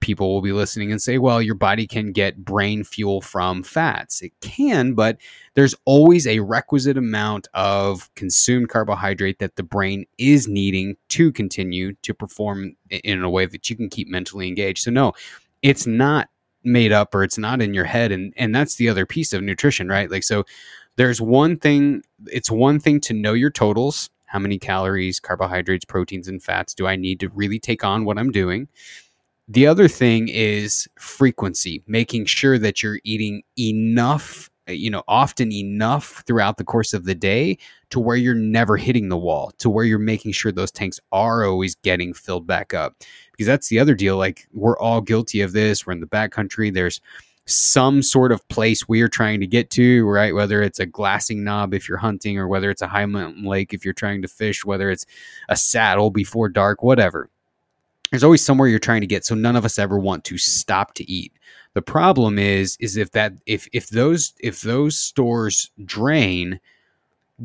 [0.00, 4.20] People will be listening and say well your body can get brain fuel from fats.
[4.20, 5.16] It can but
[5.54, 11.94] there's always a requisite amount of consumed carbohydrate that the brain is needing to continue
[12.02, 14.82] to perform in a way that you can keep mentally engaged.
[14.82, 15.14] So no
[15.62, 16.28] it's not
[16.62, 19.42] made up or it's not in your head and and that's the other piece of
[19.42, 20.10] nutrition right?
[20.10, 20.44] Like so
[20.98, 26.28] there's one thing it's one thing to know your totals how many calories carbohydrates proteins
[26.28, 28.68] and fats do i need to really take on what i'm doing.
[29.50, 36.22] The other thing is frequency making sure that you're eating enough you know often enough
[36.26, 37.56] throughout the course of the day
[37.88, 41.44] to where you're never hitting the wall to where you're making sure those tanks are
[41.44, 42.96] always getting filled back up.
[43.32, 46.74] Because that's the other deal like we're all guilty of this we're in the backcountry
[46.74, 47.00] there's
[47.48, 50.34] some sort of place we are trying to get to, right?
[50.34, 53.72] Whether it's a glassing knob if you're hunting, or whether it's a high mountain lake
[53.72, 55.06] if you're trying to fish, whether it's
[55.48, 57.30] a saddle before dark, whatever.
[58.10, 59.24] There's always somewhere you're trying to get.
[59.24, 61.32] So none of us ever want to stop to eat.
[61.74, 66.60] The problem is, is if that if if those if those stores drain,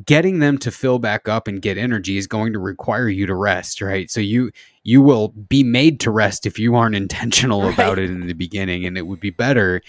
[0.06, 3.36] getting them to fill back up and get energy is going to require you to
[3.36, 4.10] rest, right?
[4.10, 4.52] So you
[4.84, 7.74] you will be made to rest if you aren't intentional right.
[7.74, 9.82] about it in the beginning and it would be better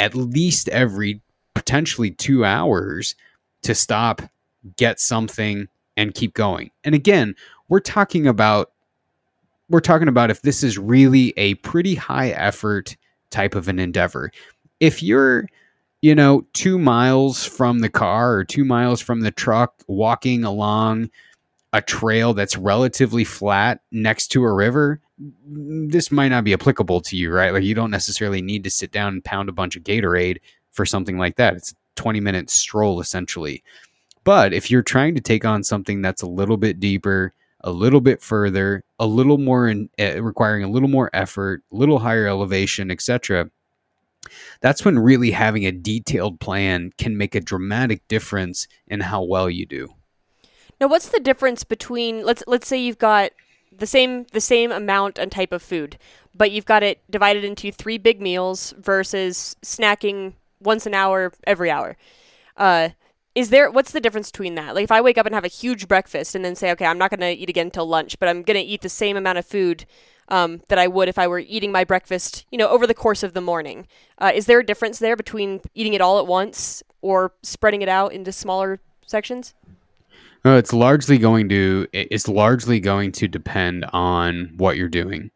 [0.00, 1.20] at least every
[1.54, 3.14] potentially 2 hours
[3.62, 4.20] to stop,
[4.76, 6.70] get something and keep going.
[6.82, 7.34] And again,
[7.68, 8.72] we're talking about
[9.70, 12.96] we're talking about if this is really a pretty high effort
[13.30, 14.30] type of an endeavor.
[14.80, 15.48] If you're
[16.04, 21.08] you know, two miles from the car or two miles from the truck, walking along
[21.72, 25.00] a trail that's relatively flat next to a river,
[25.46, 27.54] this might not be applicable to you, right?
[27.54, 30.84] Like you don't necessarily need to sit down and pound a bunch of Gatorade for
[30.84, 31.54] something like that.
[31.54, 33.64] It's a 20 minute stroll essentially.
[34.24, 38.02] But if you're trying to take on something that's a little bit deeper, a little
[38.02, 42.26] bit further, a little more in, uh, requiring a little more effort, a little higher
[42.26, 43.48] elevation, etc.,
[44.60, 49.50] that's when really having a detailed plan can make a dramatic difference in how well
[49.50, 49.88] you do.
[50.80, 53.30] Now, what's the difference between let's let's say you've got
[53.76, 55.98] the same the same amount and type of food,
[56.34, 61.70] but you've got it divided into three big meals versus snacking once an hour every
[61.70, 61.96] hour.
[62.56, 62.90] Uh,
[63.34, 64.74] is there what's the difference between that?
[64.74, 66.98] Like if I wake up and have a huge breakfast and then say, okay, I'm
[66.98, 69.38] not going to eat again until lunch, but I'm going to eat the same amount
[69.38, 69.86] of food
[70.28, 73.22] um, that I would if I were eating my breakfast, you know, over the course
[73.22, 73.86] of the morning.
[74.18, 77.88] Uh, is there a difference there between eating it all at once or spreading it
[77.88, 79.54] out into smaller sections?
[80.44, 85.30] No, it's largely going to it's largely going to depend on what you're doing.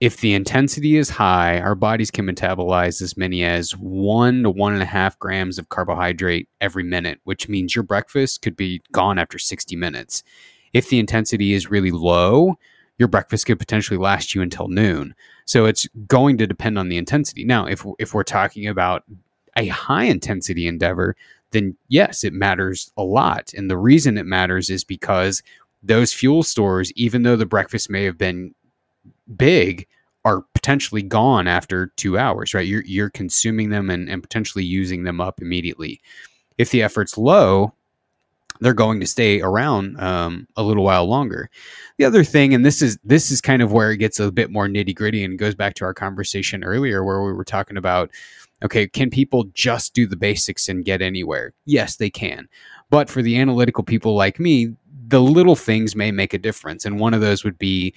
[0.00, 4.72] If the intensity is high, our bodies can metabolize as many as one to one
[4.72, 9.18] and a half grams of carbohydrate every minute, which means your breakfast could be gone
[9.18, 10.22] after 60 minutes.
[10.72, 12.56] If the intensity is really low,
[12.98, 15.14] your breakfast could potentially last you until noon.
[15.46, 17.44] So it's going to depend on the intensity.
[17.44, 19.04] Now, if if we're talking about
[19.56, 21.16] a high intensity endeavor,
[21.50, 23.52] then yes, it matters a lot.
[23.54, 25.42] And the reason it matters is because
[25.82, 28.54] those fuel stores, even though the breakfast may have been
[29.36, 29.86] big,
[30.24, 32.66] are potentially gone after two hours, right?
[32.66, 36.00] You're you're consuming them and, and potentially using them up immediately.
[36.56, 37.74] If the effort's low,
[38.64, 41.50] they're going to stay around um, a little while longer.
[41.98, 44.50] The other thing, and this is this is kind of where it gets a bit
[44.50, 48.10] more nitty gritty, and goes back to our conversation earlier where we were talking about,
[48.64, 51.52] okay, can people just do the basics and get anywhere?
[51.66, 52.48] Yes, they can,
[52.88, 54.74] but for the analytical people like me,
[55.08, 57.94] the little things may make a difference, and one of those would be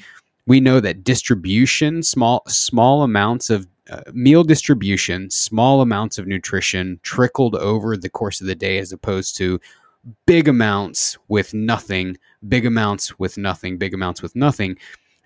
[0.47, 6.99] we know that distribution, small small amounts of uh, meal distribution, small amounts of nutrition
[7.03, 9.61] trickled over the course of the day, as opposed to
[10.25, 12.17] big amounts with nothing,
[12.47, 14.77] big amounts with nothing, big amounts with nothing.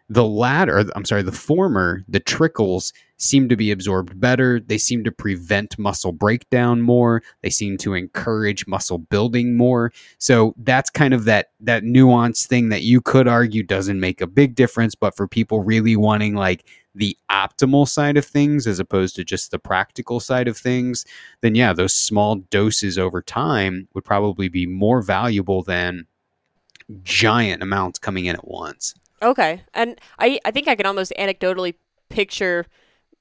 [0.09, 4.59] The latter, I'm sorry, the former, the trickles seem to be absorbed better.
[4.59, 7.23] They seem to prevent muscle breakdown more.
[7.43, 9.93] They seem to encourage muscle building more.
[10.17, 14.27] So that's kind of that that nuance thing that you could argue doesn't make a
[14.27, 19.15] big difference, but for people really wanting like the optimal side of things as opposed
[19.15, 21.06] to just the practical side of things,
[21.41, 26.06] then yeah, those small doses over time would probably be more valuable than
[27.04, 28.93] giant amounts coming in at once.
[29.21, 29.62] Okay.
[29.73, 31.75] And I, I think I can almost anecdotally
[32.10, 32.65] picture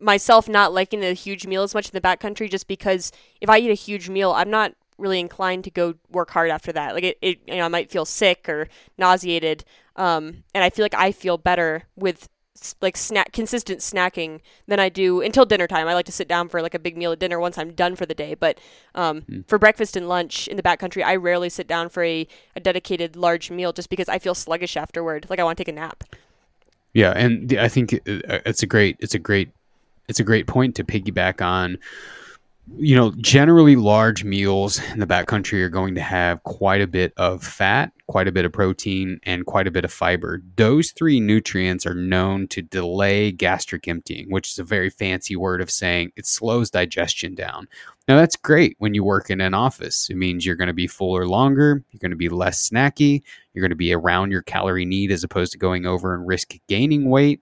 [0.01, 3.59] myself not liking the huge meal as much in the backcountry just because if I
[3.59, 6.95] eat a huge meal, I'm not really inclined to go work hard after that.
[6.95, 9.65] Like it, it you know, I might feel sick or nauseated.
[9.97, 12.29] Um, and I feel like I feel better with
[12.81, 15.89] like snack consistent snacking than I do until dinner time.
[15.89, 17.97] I like to sit down for like a big meal at dinner once I'm done
[17.97, 18.35] for the day.
[18.35, 18.59] But
[18.95, 19.49] um, mm.
[19.49, 23.17] for breakfast and lunch in the backcountry, I rarely sit down for a, a dedicated
[23.17, 25.27] large meal just because I feel sluggish afterward.
[25.31, 26.05] Like I want to take a nap.
[26.93, 29.51] Yeah, and I think uh, it's a great it's a great
[30.09, 31.79] it's a great point to piggyback on
[32.77, 37.13] you know, generally large meals in the backcountry are going to have quite a bit
[37.17, 40.41] of fat, quite a bit of protein, and quite a bit of fiber.
[40.57, 45.61] Those three nutrients are known to delay gastric emptying, which is a very fancy word
[45.61, 47.67] of saying it slows digestion down.
[48.09, 50.09] Now, that's great when you work in an office.
[50.09, 53.23] It means you're going to be fuller longer, you're going to be less snacky,
[53.53, 56.55] you're going to be around your calorie need as opposed to going over and risk
[56.69, 57.41] gaining weight.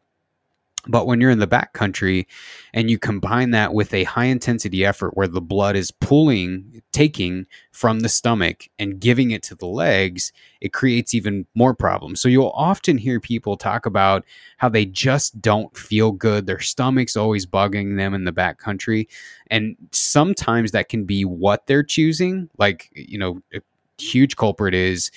[0.89, 2.27] But when you're in the backcountry
[2.73, 7.47] and you combine that with a high intensity effort where the blood is pulling, taking
[7.73, 12.21] from the stomach and giving it to the legs, it creates even more problems.
[12.21, 14.25] So you'll often hear people talk about
[14.57, 16.47] how they just don't feel good.
[16.47, 19.07] Their stomach's always bugging them in the backcountry.
[19.51, 22.49] And sometimes that can be what they're choosing.
[22.59, 23.61] Like, you know, a
[23.99, 25.11] huge culprit is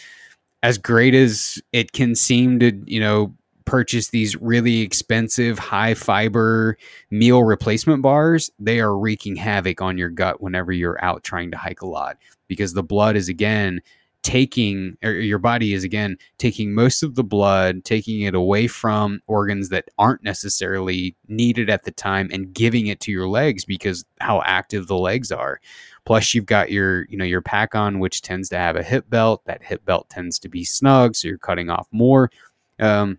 [0.63, 3.33] as great as it can seem to, you know,
[3.71, 6.77] purchase these really expensive high fiber
[7.09, 11.57] meal replacement bars, they are wreaking havoc on your gut whenever you're out trying to
[11.57, 12.17] hike a lot
[12.49, 13.79] because the blood is again
[14.23, 19.21] taking or your body is again taking most of the blood taking it away from
[19.27, 24.03] organs that aren't necessarily needed at the time and giving it to your legs because
[24.19, 25.61] how active the legs are.
[26.03, 29.09] Plus you've got your you know your pack on which tends to have a hip
[29.09, 29.43] belt.
[29.45, 32.29] That hip belt tends to be snug so you're cutting off more.
[32.77, 33.17] Um,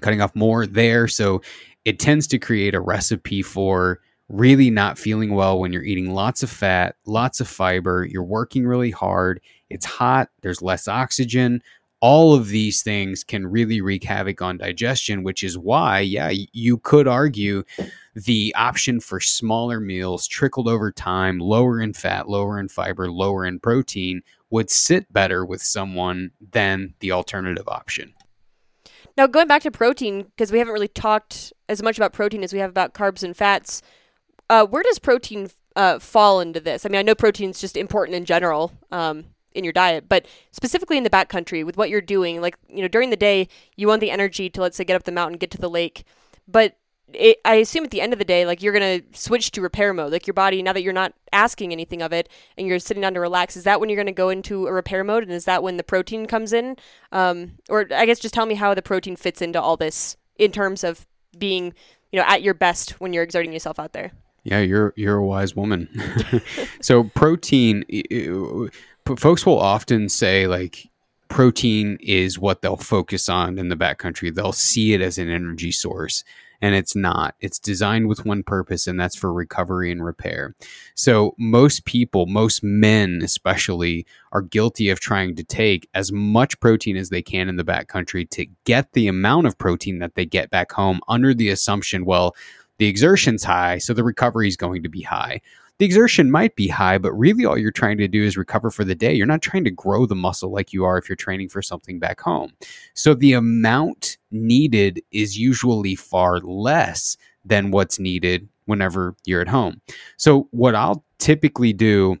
[0.00, 1.40] cutting off more there so
[1.84, 6.42] it tends to create a recipe for really not feeling well when you're eating lots
[6.42, 9.40] of fat, lots of fiber, you're working really hard,
[9.70, 11.62] it's hot, there's less oxygen.
[12.00, 16.78] All of these things can really wreak havoc on digestion, which is why, yeah, you
[16.78, 17.64] could argue
[18.14, 23.44] the option for smaller meals trickled over time, lower in fat, lower in fiber, lower
[23.44, 28.14] in protein, would sit better with someone than the alternative option.
[29.18, 32.52] Now, going back to protein, because we haven't really talked as much about protein as
[32.52, 33.82] we have about carbs and fats.
[34.48, 36.86] Uh, where does protein uh, fall into this?
[36.86, 39.24] I mean, I know protein is just important in general um,
[39.56, 42.86] in your diet, but specifically in the backcountry with what you're doing, like you know,
[42.86, 45.50] during the day, you want the energy to let's say get up the mountain, get
[45.50, 46.04] to the lake,
[46.46, 46.76] but
[47.14, 49.92] it, I assume at the end of the day, like you're gonna switch to repair
[49.92, 50.12] mode.
[50.12, 53.14] Like your body, now that you're not asking anything of it and you're sitting down
[53.14, 55.22] to relax, is that when you're gonna go into a repair mode?
[55.22, 56.76] And is that when the protein comes in?
[57.12, 60.52] Um, or I guess just tell me how the protein fits into all this in
[60.52, 61.06] terms of
[61.38, 61.74] being,
[62.12, 64.12] you know, at your best when you're exerting yourself out there.
[64.44, 65.88] Yeah, you're you're a wise woman.
[66.80, 67.84] so protein,
[69.16, 70.88] folks will often say like
[71.28, 74.34] protein is what they'll focus on in the backcountry.
[74.34, 76.24] They'll see it as an energy source
[76.60, 77.34] and it's not.
[77.40, 80.54] It's designed with one purpose, and that's for recovery and repair.
[80.94, 86.96] So, most people, most men especially, are guilty of trying to take as much protein
[86.96, 90.50] as they can in the backcountry to get the amount of protein that they get
[90.50, 92.34] back home under the assumption, well,
[92.78, 95.40] the exertion's high, so the recovery is going to be high
[95.78, 98.84] the exertion might be high, but really all you're trying to do is recover for
[98.84, 99.14] the day.
[99.14, 101.98] You're not trying to grow the muscle like you are if you're training for something
[101.98, 102.52] back home.
[102.94, 109.80] So the amount needed is usually far less than what's needed whenever you're at home.
[110.16, 112.18] So what I'll typically do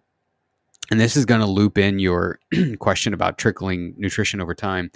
[0.90, 2.38] and this is going to loop in your
[2.78, 4.90] question about trickling nutrition over time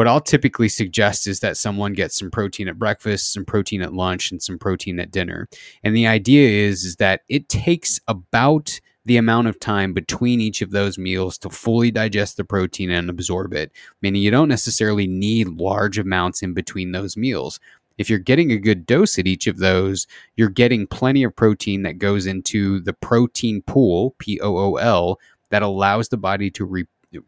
[0.00, 3.92] what I'll typically suggest is that someone gets some protein at breakfast, some protein at
[3.92, 5.46] lunch, and some protein at dinner.
[5.84, 10.62] And the idea is, is that it takes about the amount of time between each
[10.62, 13.72] of those meals to fully digest the protein and absorb it.
[14.00, 17.60] Meaning you don't necessarily need large amounts in between those meals.
[17.98, 21.82] If you're getting a good dose at each of those, you're getting plenty of protein
[21.82, 25.20] that goes into the protein pool, P O O L,
[25.50, 26.86] that allows the body to re-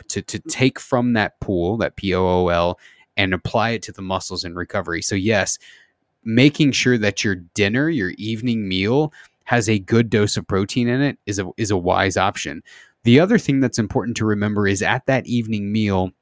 [0.08, 2.78] to, to take from that pool, that POOL,
[3.16, 5.02] and apply it to the muscles in recovery.
[5.02, 5.58] So, yes,
[6.24, 9.12] making sure that your dinner, your evening meal,
[9.44, 12.62] has a good dose of protein in it is a, is a wise option.
[13.04, 16.12] The other thing that's important to remember is at that evening meal,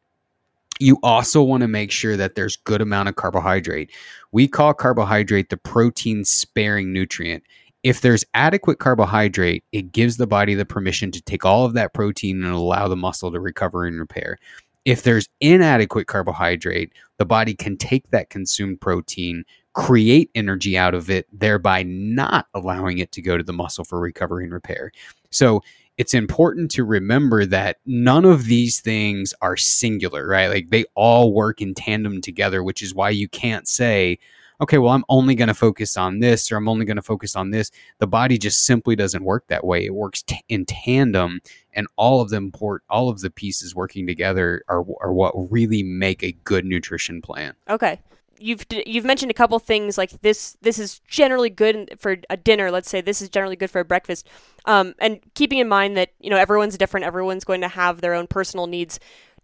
[0.79, 3.93] you also want to make sure that there's good amount of carbohydrate.
[4.33, 7.45] We call carbohydrate the protein sparing nutrient
[7.83, 11.95] if there's adequate carbohydrate, it gives the body the permission to take all of that
[11.95, 14.39] protein and allow the muscle to recover and repair.
[14.85, 21.11] If there's inadequate carbohydrate, the body can take that consumed protein, create energy out of
[21.11, 24.91] it, thereby not allowing it to go to the muscle for recovery and repair.
[25.31, 25.63] So
[25.97, 30.49] it's important to remember that none of these things are singular, right?
[30.49, 34.19] Like they all work in tandem together, which is why you can't say,
[34.61, 37.35] okay, well, I'm only going to focus on this or I'm only going to focus
[37.35, 37.71] on this.
[37.99, 39.85] The body just simply doesn't work that way.
[39.85, 41.41] It works t- in tandem,
[41.73, 45.83] and all of them port, all of the pieces working together are, are what really
[45.83, 47.55] make a good nutrition plan.
[47.69, 48.01] Okay.
[48.43, 50.57] You've you've mentioned a couple things like this.
[50.63, 52.71] This is generally good for a dinner.
[52.71, 54.27] Let's say this is generally good for a breakfast,
[54.65, 57.05] um, and keeping in mind that you know everyone's different.
[57.05, 58.99] Everyone's going to have their own personal needs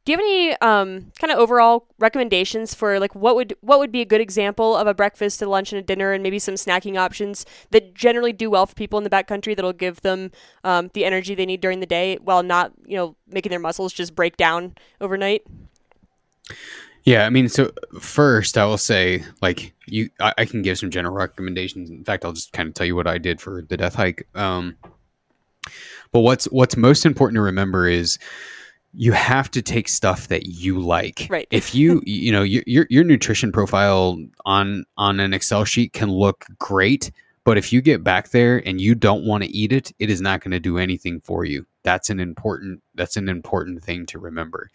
[0.06, 3.90] do you have any um, kind of overall recommendations for like what would what would
[3.90, 6.54] be a good example of a breakfast, a lunch, and a dinner, and maybe some
[6.54, 10.30] snacking options that generally do well for people in the backcountry that'll give them
[10.62, 13.92] um, the energy they need during the day while not you know making their muscles
[13.92, 15.42] just break down overnight?
[17.02, 20.90] Yeah, I mean, so first I will say, like, you, I, I, can give some
[20.90, 21.88] general recommendations.
[21.88, 24.26] In fact, I'll just kind of tell you what I did for the death hike.
[24.34, 24.76] Um,
[26.12, 28.18] but what's what's most important to remember is
[28.98, 31.26] you have to take stuff that you like.
[31.28, 31.46] Right.
[31.50, 36.10] if you you know your, your your nutrition profile on on an Excel sheet can
[36.10, 37.12] look great,
[37.44, 40.20] but if you get back there and you don't want to eat it, it is
[40.20, 41.66] not going to do anything for you.
[41.82, 44.70] That's an important that's an important thing to remember.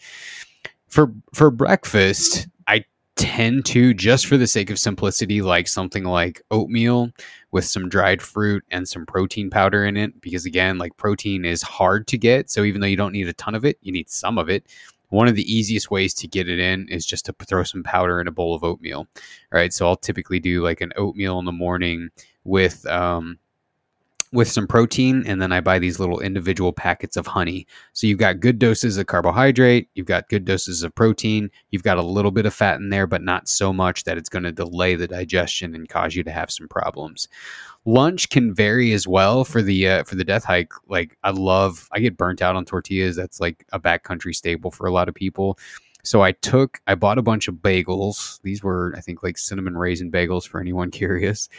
[0.88, 6.42] For for breakfast, I tend to just for the sake of simplicity like something like
[6.52, 7.12] oatmeal
[7.52, 11.62] with some dried fruit and some protein powder in it because again like protein is
[11.62, 14.10] hard to get so even though you don't need a ton of it you need
[14.10, 14.66] some of it
[15.10, 18.22] one of the easiest ways to get it in is just to throw some powder
[18.22, 19.08] in a bowl of oatmeal
[19.52, 19.74] right?
[19.74, 22.10] So i'll typically do like an oatmeal in the morning
[22.44, 23.38] with um,
[24.34, 27.68] with some protein and then I buy these little individual packets of honey.
[27.94, 31.98] So you've got good doses of carbohydrate, you've got good doses of protein, you've got
[31.98, 34.52] a little bit of fat in there but not so much that it's going to
[34.52, 37.28] delay the digestion and cause you to have some problems.
[37.86, 40.72] Lunch can vary as well for the uh, for the death hike.
[40.88, 43.16] Like I love I get burnt out on tortillas.
[43.16, 45.58] That's like a backcountry staple for a lot of people.
[46.04, 48.40] So I took I bought a bunch of bagels.
[48.44, 51.50] These were I think like cinnamon raisin bagels for anyone curious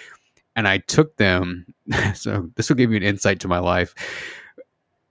[0.56, 1.66] and I took them.
[2.14, 3.94] So this will give you an insight to my life.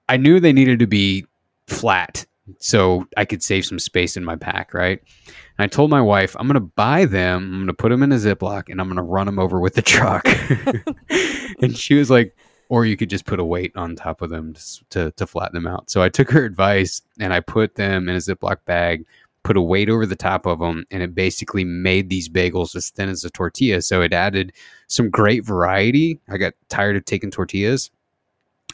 [0.10, 1.26] I knew they needed to be
[1.68, 2.26] flat
[2.60, 5.00] so I could save some space in my pack, right?
[5.28, 8.04] And I told my wife, I'm going to buy them, I'm going to put them
[8.04, 10.26] in a Ziploc, and I'm going to run them over with the truck.
[11.62, 12.36] and she was like,
[12.70, 15.56] or you could just put a weight on top of them to, to, to flatten
[15.56, 15.90] them out.
[15.90, 19.06] So I took her advice and I put them in a Ziploc bag
[19.44, 22.90] put a weight over the top of them, and it basically made these bagels as
[22.90, 23.82] thin as a tortilla.
[23.82, 24.54] So it added
[24.88, 26.20] some great variety.
[26.30, 27.90] I got tired of taking tortillas,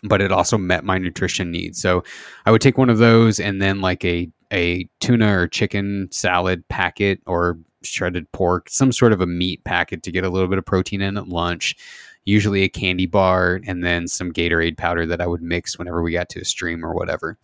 [0.03, 1.81] but it also met my nutrition needs.
[1.81, 2.03] So
[2.45, 6.65] I would take one of those and then like a a tuna or chicken salad
[6.69, 10.57] packet or shredded pork, some sort of a meat packet to get a little bit
[10.57, 11.75] of protein in at lunch
[12.27, 16.11] usually a candy bar, and then some Gatorade powder that I would mix whenever we
[16.11, 17.37] got to a stream or whatever.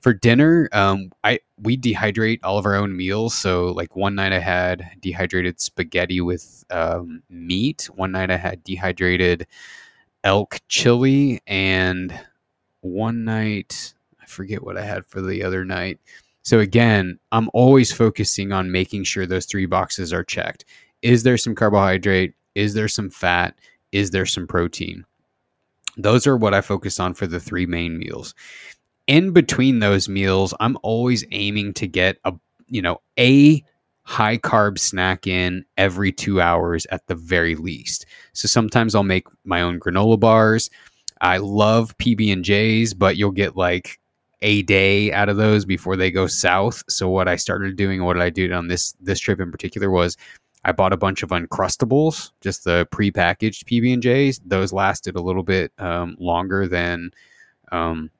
[0.00, 3.34] For dinner, um, I we dehydrate all of our own meals.
[3.34, 7.90] So like one night I had dehydrated spaghetti with um, meat.
[7.96, 9.48] One night I had dehydrated
[10.22, 12.16] elk chili, and
[12.80, 15.98] one night I forget what I had for the other night.
[16.42, 20.64] So again, I'm always focusing on making sure those three boxes are checked.
[21.02, 22.34] Is there some carbohydrate?
[22.54, 23.56] Is there some fat?
[23.92, 25.04] Is there some protein?
[25.96, 28.34] Those are what I focus on for the three main meals.
[29.06, 32.34] In between those meals, I'm always aiming to get a,
[32.66, 33.64] you know, a
[34.02, 38.06] high carb snack in every two hours at the very least.
[38.32, 40.70] So sometimes I'll make my own granola bars.
[41.20, 43.98] I love PB and J's, but you'll get like
[44.40, 46.82] a day out of those before they go south.
[46.88, 50.16] So what I started doing, what I did on this this trip in particular was
[50.68, 54.38] I bought a bunch of Uncrustables, just the pre-packaged PB and J's.
[54.44, 57.10] Those lasted a little bit um, longer than
[57.72, 58.10] um,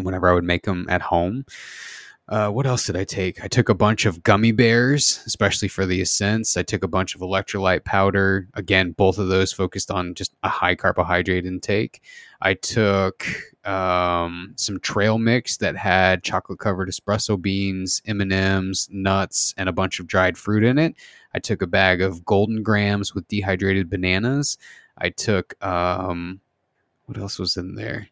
[0.00, 1.44] whenever I would make them at home.
[2.28, 3.42] Uh, what else did I take?
[3.42, 6.56] I took a bunch of gummy bears, especially for the ascents.
[6.56, 8.46] I took a bunch of electrolyte powder.
[8.54, 12.02] Again, both of those focused on just a high carbohydrate intake.
[12.40, 13.26] I took
[13.64, 19.68] um, some trail mix that had chocolate covered espresso beans, M and M's, nuts, and
[19.68, 20.94] a bunch of dried fruit in it.
[21.34, 24.58] I took a bag of Golden Grahams with dehydrated bananas.
[24.98, 26.40] I took um,
[27.06, 28.08] what else was in there?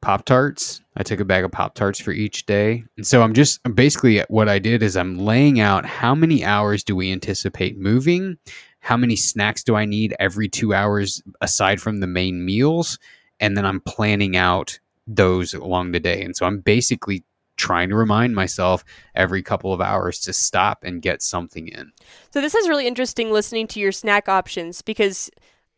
[0.00, 0.80] Pop Tarts.
[0.96, 2.84] I took a bag of Pop Tarts for each day.
[2.96, 6.84] And so I'm just basically what I did is I'm laying out how many hours
[6.84, 8.38] do we anticipate moving?
[8.80, 12.98] How many snacks do I need every two hours aside from the main meals?
[13.40, 16.22] And then I'm planning out those along the day.
[16.22, 17.24] And so I'm basically
[17.58, 18.84] trying to remind myself
[19.14, 21.92] every couple of hours to stop and get something in.
[22.30, 25.30] So this is really interesting listening to your snack options because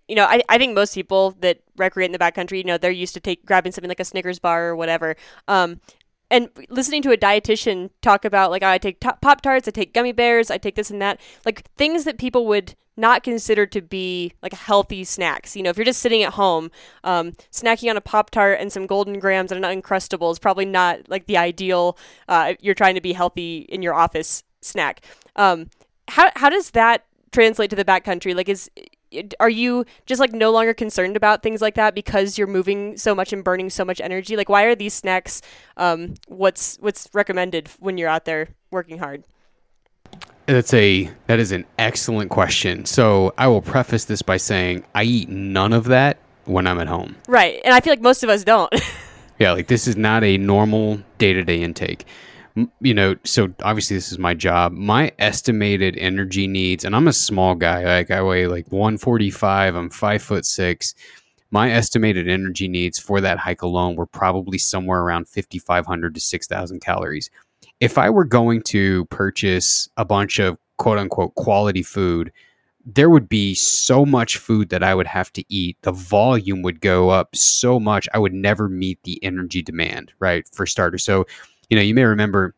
[0.06, 2.90] you know, I, I think most people that recreate in the backcountry, you know, they're
[2.90, 5.14] used to take grabbing something like a Snickers bar or whatever.
[5.46, 5.80] Um,
[6.30, 9.92] and listening to a dietitian talk about like oh, I take Pop Tarts, I take
[9.92, 13.80] gummy bears, I take this and that, like things that people would not consider to
[13.80, 15.56] be like healthy snacks.
[15.56, 16.70] You know, if you're just sitting at home,
[17.02, 20.66] um, snacking on a Pop Tart and some Golden Grahams and an Uncrustable is probably
[20.66, 21.96] not like the ideal.
[22.28, 25.04] Uh, you're trying to be healthy in your office snack.
[25.36, 25.70] Um,
[26.08, 28.34] how how does that translate to the backcountry?
[28.34, 28.70] Like, is
[29.40, 33.14] are you just like no longer concerned about things like that because you're moving so
[33.14, 34.36] much and burning so much energy?
[34.36, 35.42] Like why are these snacks
[35.76, 39.24] um, what's what's recommended when you're out there working hard?
[40.46, 42.84] That's a that is an excellent question.
[42.84, 46.88] So i will preface this by saying i eat none of that when i'm at
[46.88, 47.16] home.
[47.28, 48.72] Right and i feel like most of us don't.
[49.40, 52.04] Yeah like this is not a normal day-to-day intake
[52.80, 54.72] you know, so obviously this is my job.
[54.72, 57.84] My estimated energy needs, and I'm a small guy.
[57.84, 59.74] Like I weigh like 145.
[59.74, 60.94] I'm five foot six.
[61.50, 66.80] My estimated energy needs for that hike alone were probably somewhere around 5,500 to 6,000
[66.80, 67.28] calories.
[67.80, 72.30] If I were going to purchase a bunch of quote unquote quality food,
[72.86, 75.76] there would be so much food that I would have to eat.
[75.82, 78.08] The volume would go up so much.
[78.14, 80.48] I would never meet the energy demand, right?
[80.52, 81.04] For starters.
[81.04, 81.26] So
[81.70, 82.54] you know, you may remember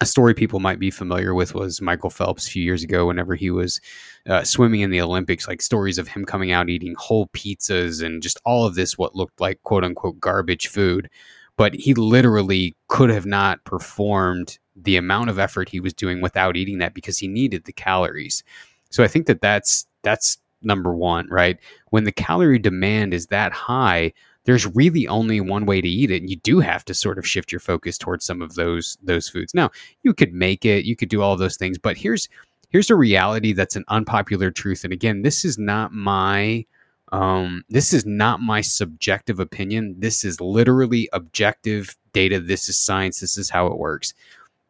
[0.00, 3.34] a story people might be familiar with was Michael Phelps a few years ago, whenever
[3.34, 3.80] he was
[4.26, 8.22] uh, swimming in the Olympics, like stories of him coming out eating whole pizzas and
[8.22, 11.10] just all of this, what looked like quote unquote garbage food.
[11.56, 16.56] But he literally could have not performed the amount of effort he was doing without
[16.56, 18.42] eating that because he needed the calories.
[18.88, 21.58] So I think that that's that's number one, right?
[21.90, 24.14] When the calorie demand is that high,
[24.44, 27.26] there's really only one way to eat it and you do have to sort of
[27.26, 29.54] shift your focus towards some of those those foods.
[29.54, 29.70] Now
[30.02, 32.28] you could make it you could do all those things but here's
[32.70, 36.64] here's a reality that's an unpopular truth and again this is not my
[37.12, 39.96] um, this is not my subjective opinion.
[39.98, 42.38] This is literally objective data.
[42.40, 43.20] This is science.
[43.20, 44.14] This is how it works.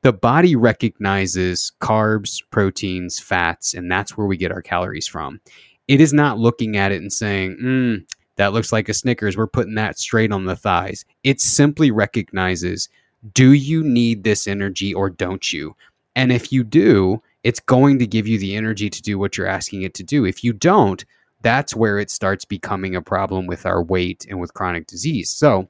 [0.02, 5.40] The body recognizes carbs proteins fats and that's where we get our calories from.
[5.88, 8.06] It is not looking at it and saying mm,
[8.40, 9.36] that looks like a Snickers.
[9.36, 11.04] We're putting that straight on the thighs.
[11.24, 12.88] It simply recognizes
[13.34, 15.76] do you need this energy or don't you?
[16.16, 19.46] And if you do, it's going to give you the energy to do what you're
[19.46, 20.24] asking it to do.
[20.24, 21.04] If you don't,
[21.42, 25.28] that's where it starts becoming a problem with our weight and with chronic disease.
[25.28, 25.68] So,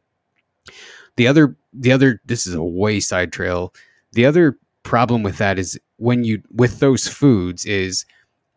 [1.16, 3.74] the other the other this is a wayside trail.
[4.12, 8.06] The other problem with that is when you with those foods is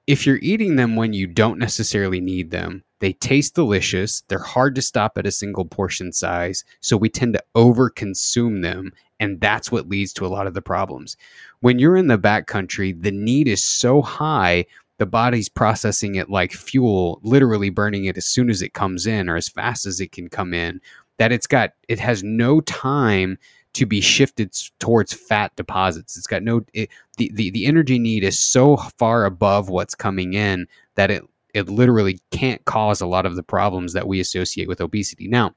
[0.05, 4.21] if you're eating them when you don't necessarily need them, they taste delicious.
[4.29, 6.63] They're hard to stop at a single portion size.
[6.79, 8.93] So we tend to over consume them.
[9.19, 11.17] And that's what leads to a lot of the problems.
[11.59, 14.65] When you're in the backcountry, the need is so high,
[14.99, 19.27] the body's processing it like fuel, literally burning it as soon as it comes in
[19.27, 20.79] or as fast as it can come in,
[21.17, 23.37] that it's got, it has no time
[23.73, 26.15] to be shifted towards fat deposits.
[26.15, 30.33] It's got no it, the, the the energy need is so far above what's coming
[30.33, 31.23] in that it
[31.53, 35.27] it literally can't cause a lot of the problems that we associate with obesity.
[35.27, 35.55] Now,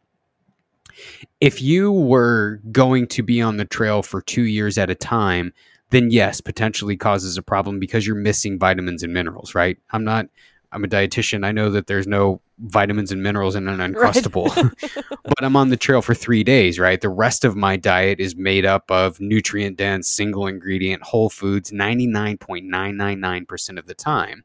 [1.41, 5.53] if you were going to be on the trail for two years at a time,
[5.91, 9.79] then yes, potentially causes a problem because you're missing vitamins and minerals, right?
[9.91, 10.27] I'm not,
[10.73, 11.47] I'm a dietitian.
[11.47, 15.05] I know that there's no vitamins and minerals in an uncrustable, right.
[15.23, 17.01] but I'm on the trail for three days, right?
[17.01, 21.71] The rest of my diet is made up of nutrient dense, single ingredient, whole foods
[21.71, 24.43] 99.999% of the time.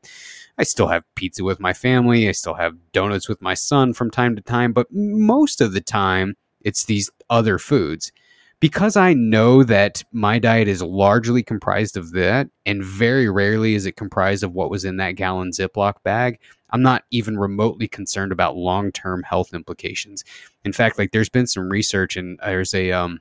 [0.58, 2.28] I still have pizza with my family.
[2.28, 5.82] I still have donuts with my son from time to time, but most of the
[5.82, 8.12] time, it's these other foods.
[8.60, 13.88] Because I know that my diet is largely comprised of that, and very rarely is
[13.88, 16.38] it comprised of what was in that gallon Ziploc bag,
[16.72, 20.24] I'm not even remotely concerned about long term health implications.
[20.64, 23.20] In fact, like there's been some research, and there's a um,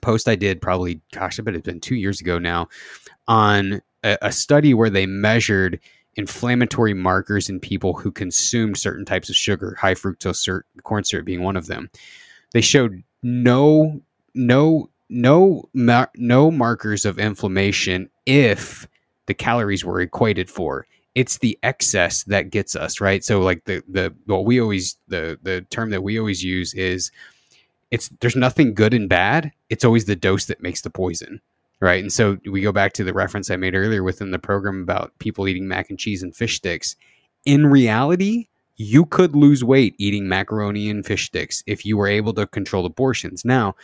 [0.00, 2.68] post I did probably, gosh, I bet it's been two years ago now,
[3.26, 5.80] on a, a study where they measured
[6.18, 11.42] inflammatory markers in people who consumed certain types of sugar, high fructose corn syrup being
[11.42, 11.88] one of them.
[12.52, 14.02] They showed no
[14.34, 15.68] no no
[16.16, 18.86] no markers of inflammation if
[19.26, 20.86] the calories were equated for.
[21.14, 23.24] It's the excess that gets us, right?
[23.24, 27.12] So like the the what we always the the term that we always use is
[27.92, 29.52] it's there's nothing good and bad.
[29.70, 31.40] It's always the dose that makes the poison
[31.80, 32.02] right?
[32.02, 35.16] And so we go back to the reference I made earlier within the program about
[35.18, 36.96] people eating mac and cheese and fish sticks.
[37.44, 42.32] In reality, you could lose weight eating macaroni and fish sticks if you were able
[42.34, 43.44] to control the portions.
[43.44, 43.74] Now,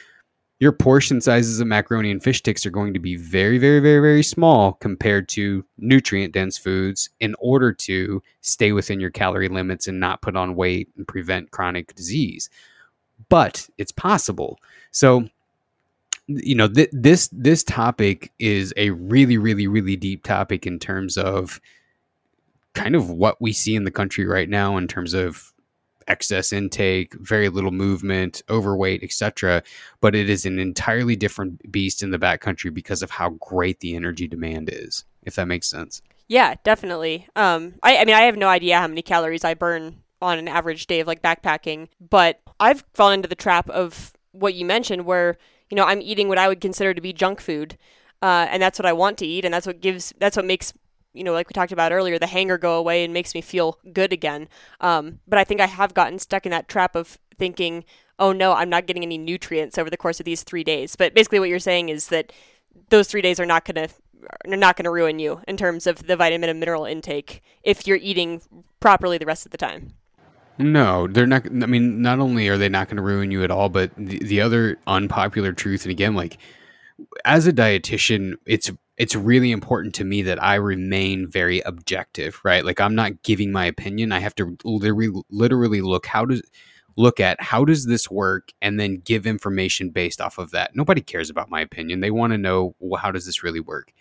[0.60, 4.00] your portion sizes of macaroni and fish sticks are going to be very, very, very,
[4.00, 9.88] very small compared to nutrient dense foods in order to stay within your calorie limits
[9.88, 12.48] and not put on weight and prevent chronic disease.
[13.28, 14.58] But it's possible.
[14.92, 15.28] So,
[16.26, 21.16] you know th- this this topic is a really really really deep topic in terms
[21.16, 21.60] of
[22.74, 25.52] kind of what we see in the country right now in terms of
[26.06, 29.62] excess intake very little movement overweight etc
[30.00, 33.96] but it is an entirely different beast in the backcountry because of how great the
[33.96, 36.02] energy demand is if that makes sense.
[36.28, 37.26] Yeah definitely.
[37.36, 40.48] Um I, I mean i have no idea how many calories i burn on an
[40.48, 45.06] average day of like backpacking but i've fallen into the trap of what you mentioned
[45.06, 45.38] where
[45.74, 47.76] you know, I'm eating what I would consider to be junk food,
[48.22, 50.72] uh, and that's what I want to eat, and that's what gives, that's what makes,
[51.14, 53.80] you know, like we talked about earlier, the hanger go away and makes me feel
[53.92, 54.48] good again.
[54.80, 57.84] Um, but I think I have gotten stuck in that trap of thinking,
[58.20, 60.94] oh no, I'm not getting any nutrients over the course of these three days.
[60.94, 62.32] But basically, what you're saying is that
[62.90, 63.92] those three days are not going to
[64.48, 67.84] are not going to ruin you in terms of the vitamin and mineral intake if
[67.84, 68.42] you're eating
[68.78, 69.94] properly the rest of the time.
[70.58, 71.46] No, they're not.
[71.46, 74.18] I mean, not only are they not going to ruin you at all, but the,
[74.20, 76.38] the other unpopular truth, and again, like
[77.24, 82.64] as a dietitian, it's it's really important to me that I remain very objective, right?
[82.64, 84.12] Like I'm not giving my opinion.
[84.12, 86.42] I have to literally literally look how does
[86.96, 90.76] look at how does this work and then give information based off of that.
[90.76, 92.00] Nobody cares about my opinion.
[92.00, 93.92] They want to know well, how does this really work.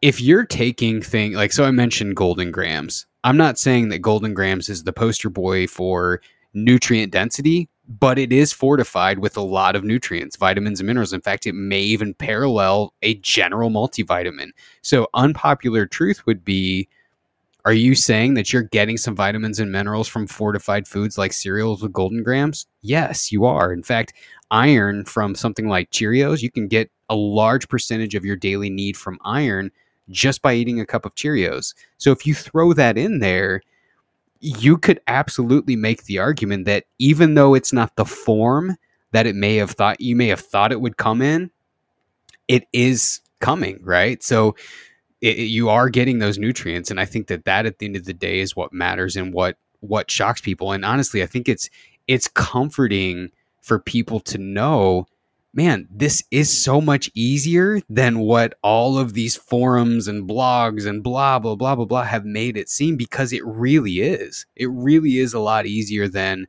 [0.00, 3.06] If you're taking thing like so I mentioned Golden Grahams.
[3.24, 6.20] I'm not saying that Golden Grahams is the poster boy for
[6.52, 11.14] nutrient density, but it is fortified with a lot of nutrients, vitamins and minerals.
[11.14, 14.50] In fact, it may even parallel a general multivitamin.
[14.82, 16.88] So unpopular truth would be
[17.66, 21.82] are you saying that you're getting some vitamins and minerals from fortified foods like cereals
[21.82, 22.66] with Golden Grahams?
[22.82, 23.72] Yes, you are.
[23.72, 24.12] In fact,
[24.50, 28.98] iron from something like Cheerios, you can get a large percentage of your daily need
[28.98, 29.70] from iron
[30.10, 31.74] just by eating a cup of Cheerios.
[31.98, 33.62] So if you throw that in there,
[34.40, 38.76] you could absolutely make the argument that even though it's not the form
[39.12, 41.50] that it may have thought you may have thought it would come in,
[42.48, 44.22] it is coming, right?
[44.22, 44.54] So
[45.24, 48.04] it, you are getting those nutrients and i think that that at the end of
[48.04, 51.70] the day is what matters and what what shocks people and honestly i think it's
[52.06, 53.30] it's comforting
[53.62, 55.06] for people to know
[55.54, 61.02] man this is so much easier than what all of these forums and blogs and
[61.02, 65.18] blah blah blah blah blah have made it seem because it really is it really
[65.18, 66.46] is a lot easier than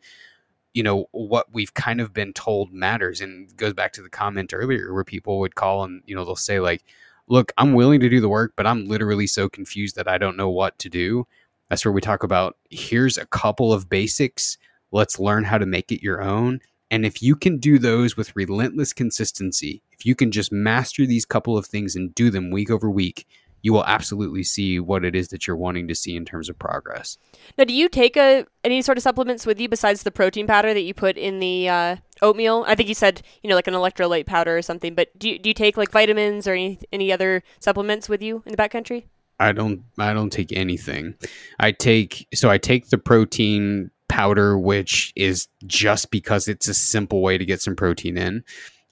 [0.74, 4.54] you know what we've kind of been told matters and goes back to the comment
[4.54, 6.84] earlier where people would call and you know they'll say like
[7.28, 10.38] look, I'm willing to do the work, but I'm literally so confused that I don't
[10.38, 11.28] know what to do.
[11.70, 14.58] That's where we talk about here's a couple of basics.
[14.92, 16.60] Let's learn how to make it your own.
[16.96, 21.26] And if you can do those with relentless consistency, if you can just master these
[21.26, 23.28] couple of things and do them week over week,
[23.62, 26.58] you will absolutely see what it is that you're wanting to see in terms of
[26.58, 27.18] progress.
[27.58, 30.74] Now, do you take a any sort of supplements with you besides the protein powder
[30.74, 32.64] that you put in the uh, oatmeal?
[32.66, 34.96] I think you said you know like an electrolyte powder or something.
[34.96, 38.42] But do you, do you take like vitamins or any any other supplements with you
[38.46, 39.08] in the backcountry?
[39.38, 39.84] I don't.
[40.00, 41.16] I don't take anything.
[41.60, 47.22] I take so I take the protein powder, which is just because it's a simple
[47.22, 48.46] way to get some protein in.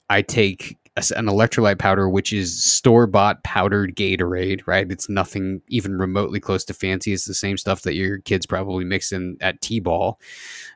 [0.09, 4.91] I take an electrolyte powder, which is store bought powdered Gatorade, right?
[4.91, 7.13] It's nothing even remotely close to fancy.
[7.13, 10.19] It's the same stuff that your kids probably mix in at T ball.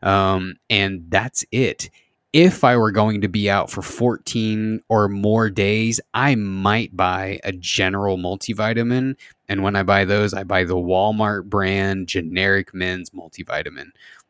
[0.02, 1.90] Um, and that's it.
[2.32, 7.42] If I were going to be out for 14 or more days, I might buy
[7.44, 9.16] a general multivitamin.
[9.50, 13.90] And when I buy those, I buy the Walmart brand generic men's multivitamin,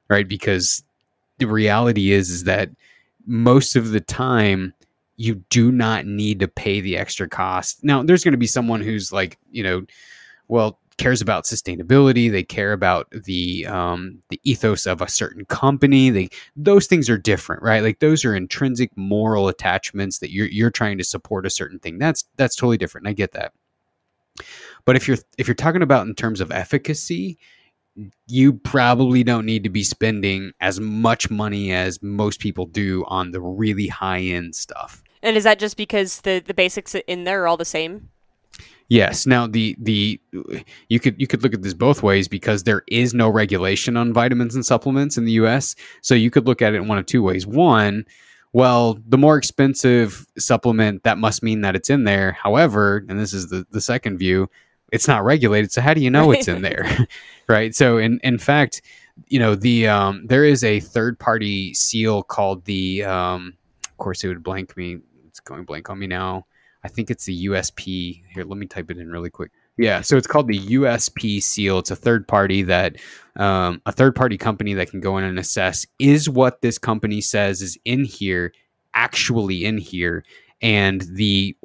[0.10, 0.28] right?
[0.28, 0.84] Because
[1.38, 2.70] the reality is, is that
[3.26, 4.74] most of the time,
[5.18, 7.84] you do not need to pay the extra cost.
[7.84, 9.84] Now, there's going to be someone who's like, you know,
[10.48, 12.32] well, cares about sustainability.
[12.32, 16.10] They care about the um, the ethos of a certain company.
[16.10, 17.84] They those things are different, right?
[17.84, 21.98] Like those are intrinsic moral attachments that you're you're trying to support a certain thing.
[22.00, 23.08] That's that's totally different.
[23.08, 23.54] I get that.
[24.86, 27.38] But if you're if you're talking about in terms of efficacy,
[28.28, 33.32] you probably don't need to be spending as much money as most people do on
[33.32, 35.04] the really high end stuff.
[35.24, 38.10] And is that just because the the basics in there are all the same?
[38.90, 39.26] Yes.
[39.26, 40.20] Now the the
[40.88, 44.14] you could you could look at this both ways because there is no regulation on
[44.14, 45.76] vitamins and supplements in the US.
[46.02, 47.46] So you could look at it in one of two ways.
[47.46, 48.06] One,
[48.54, 52.32] well, the more expensive supplement that must mean that it's in there.
[52.32, 54.50] However, and this is the the second view,
[54.92, 55.72] it's not regulated.
[55.72, 57.08] So how do you know it's in there?
[57.48, 57.76] right?
[57.76, 58.82] So in in fact,
[59.28, 63.54] you know, the um there is a third party seal called the um
[63.86, 66.46] of course it would blank me it's going blank on me now.
[66.84, 68.24] I think it's the USP.
[68.34, 69.52] Here, let me type it in really quick.
[69.78, 71.78] Yeah, so it's called the USP seal.
[71.80, 72.96] It's a third party that
[73.36, 77.22] um, a third party company that can go in and assess is what this company
[77.22, 78.54] says is in here
[78.96, 80.24] actually in here,
[80.62, 81.56] and the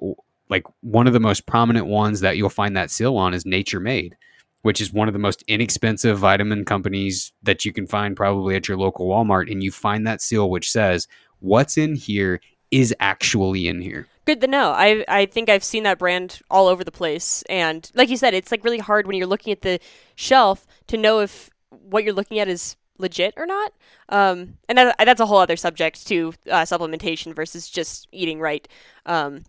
[0.53, 3.81] like one of the most prominent ones that you'll find that seal on is Nature
[3.81, 4.15] Made,
[4.61, 8.69] which is one of the most inexpensive vitamin companies that you can find probably at
[8.69, 11.09] your local Walmart, and you find that seal which says
[11.41, 12.39] what's in here
[12.71, 14.07] is actually in here.
[14.27, 14.73] Good to know.
[14.73, 18.35] I I think I've seen that brand all over the place, and like you said,
[18.35, 19.81] it's like really hard when you're looking at the
[20.15, 23.73] shelf to know if what you're looking at is legit or not.
[24.11, 28.69] Um, and that, that's a whole other subject to uh, supplementation versus just eating right.
[29.07, 29.45] Um,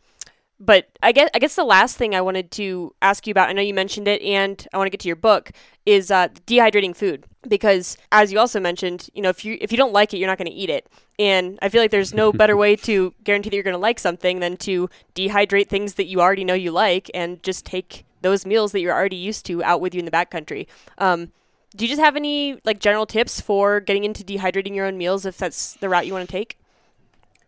[0.66, 3.53] but I guess I guess the last thing I wanted to ask you about, I
[3.53, 5.51] know you mentioned it, and I want to get to your book,
[5.86, 9.78] is uh, dehydrating food because, as you also mentioned, you know if you if you
[9.78, 10.88] don't like it, you're not going to eat it,
[11.20, 13.99] and I feel like there's no better way to guarantee that you're going to like
[13.99, 18.45] something than to dehydrate things that you already know you like, and just take those
[18.45, 20.68] meals that you're already used to out with you in the backcountry.
[20.97, 21.34] Um,
[21.76, 25.26] do you just have any like general tips for getting into dehydrating your own meals
[25.26, 26.57] if that's the route you want to take?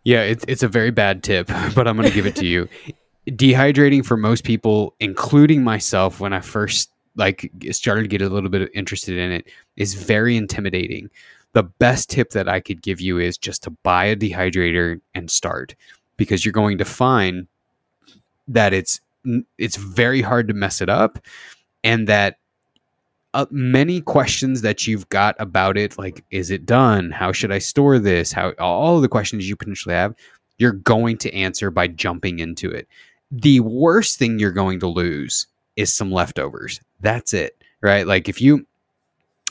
[0.04, 2.68] Yeah, it's it's a very bad tip, but I'm going to give it to you.
[3.28, 8.50] Dehydrating for most people, including myself, when I first like started to get a little
[8.50, 9.48] bit interested in it,
[9.78, 11.10] is very intimidating.
[11.54, 15.32] the best tip that I could give you is just to buy a dehydrator and
[15.32, 15.74] start
[16.18, 17.48] because you're going to find
[18.50, 19.00] that it's
[19.58, 21.18] it's very hard to mess it up
[21.84, 22.38] and that
[23.34, 27.10] uh, many questions that you've got about it like is it done?
[27.10, 28.32] How should i store this?
[28.34, 30.14] How all of the questions you potentially have
[30.58, 32.88] you're going to answer by jumping into it
[33.32, 38.42] the worst thing you're going to lose is some leftovers that's it right like if
[38.42, 38.66] you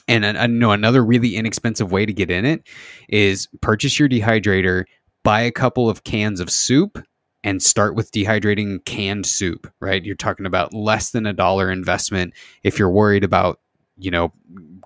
[0.06, 2.68] and I know another really inexpensive way to get in it
[3.08, 4.84] is purchase your dehydrator,
[5.22, 7.02] buy a couple of cans of soup,
[7.42, 10.04] and start with dehydrating canned soup, right?
[10.04, 13.60] You're talking about less than a dollar investment if you're worried about,
[13.98, 14.32] you know,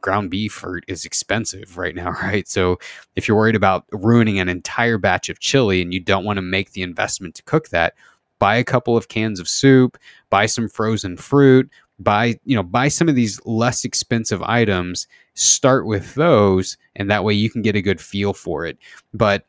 [0.00, 2.48] ground beef is expensive right now, right?
[2.48, 2.78] So
[3.16, 6.42] if you're worried about ruining an entire batch of chili and you don't want to
[6.42, 7.94] make the investment to cook that,
[8.38, 9.98] buy a couple of cans of soup,
[10.30, 15.86] buy some frozen fruit, buy you know buy some of these less expensive items start
[15.86, 18.78] with those and that way you can get a good feel for it
[19.12, 19.44] but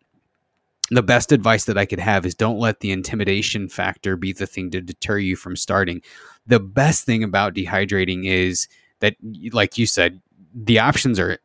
[0.91, 4.47] the best advice that I could have is don't let the intimidation factor be the
[4.47, 6.01] thing to deter you from starting.
[6.47, 8.67] The best thing about dehydrating is
[8.99, 9.15] that,
[9.51, 10.19] like you said,
[10.53, 11.37] the options are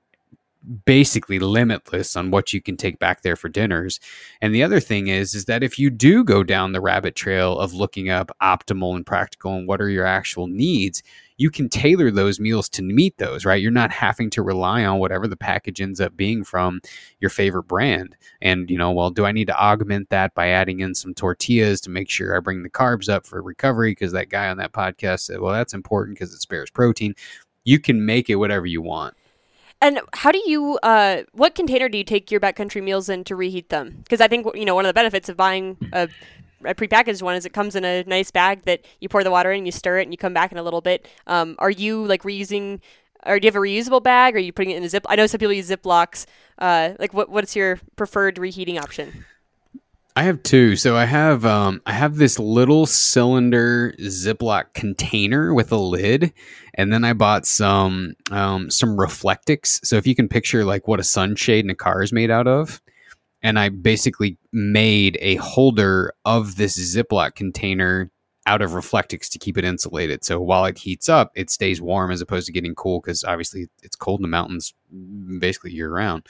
[0.84, 4.00] basically limitless on what you can take back there for dinners.
[4.40, 7.58] And the other thing is is that if you do go down the rabbit trail
[7.58, 11.02] of looking up optimal and practical and what are your actual needs,
[11.36, 13.60] you can tailor those meals to meet those, right?
[13.60, 16.80] You're not having to rely on whatever the package ends up being from
[17.20, 18.16] your favorite brand.
[18.40, 21.80] And, you know, well, do I need to augment that by adding in some tortillas
[21.82, 23.90] to make sure I bring the carbs up for recovery?
[23.90, 27.14] Because that guy on that podcast said, well, that's important because it spares protein.
[27.64, 29.14] You can make it whatever you want.
[29.85, 33.37] And how do you, uh, what container do you take your backcountry meals in to
[33.37, 33.99] reheat them?
[34.03, 36.09] Because I think, you know, one of the benefits of buying a,
[36.64, 39.53] a, prepackaged one is it comes in a nice bag that you pour the water
[39.53, 41.07] in, you stir it, and you come back in a little bit.
[41.26, 42.80] Um, are you like reusing,
[43.26, 44.35] or do you have a reusable bag?
[44.35, 45.05] Or are you putting it in a zip?
[45.07, 46.24] I know some people use Ziplocs.
[46.59, 49.26] Uh, like, what what's your preferred reheating option?
[50.16, 50.76] I have two.
[50.76, 56.32] So I have um, I have this little cylinder Ziploc container with a lid,
[56.74, 59.84] and then I bought some um, some Reflectix.
[59.84, 62.46] So if you can picture like what a sunshade in a car is made out
[62.46, 62.80] of,
[63.42, 68.12] and I basically made a holder of this Ziploc container
[68.46, 70.24] out of Reflectix to keep it insulated.
[70.24, 73.68] So while it heats up, it stays warm as opposed to getting cool because obviously
[73.82, 74.74] it's cold in the mountains
[75.40, 76.26] basically year round.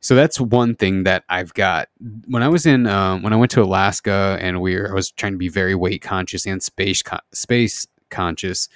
[0.00, 1.88] So that's one thing that I've got.
[2.26, 5.10] When I was in, um, when I went to Alaska, and we were, I was
[5.10, 8.68] trying to be very weight conscious and space space conscious.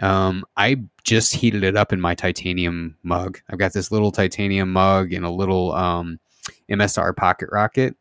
[0.00, 3.40] Um, I just heated it up in my titanium mug.
[3.50, 6.20] I've got this little titanium mug and a little um,
[6.70, 7.96] MSR pocket rocket.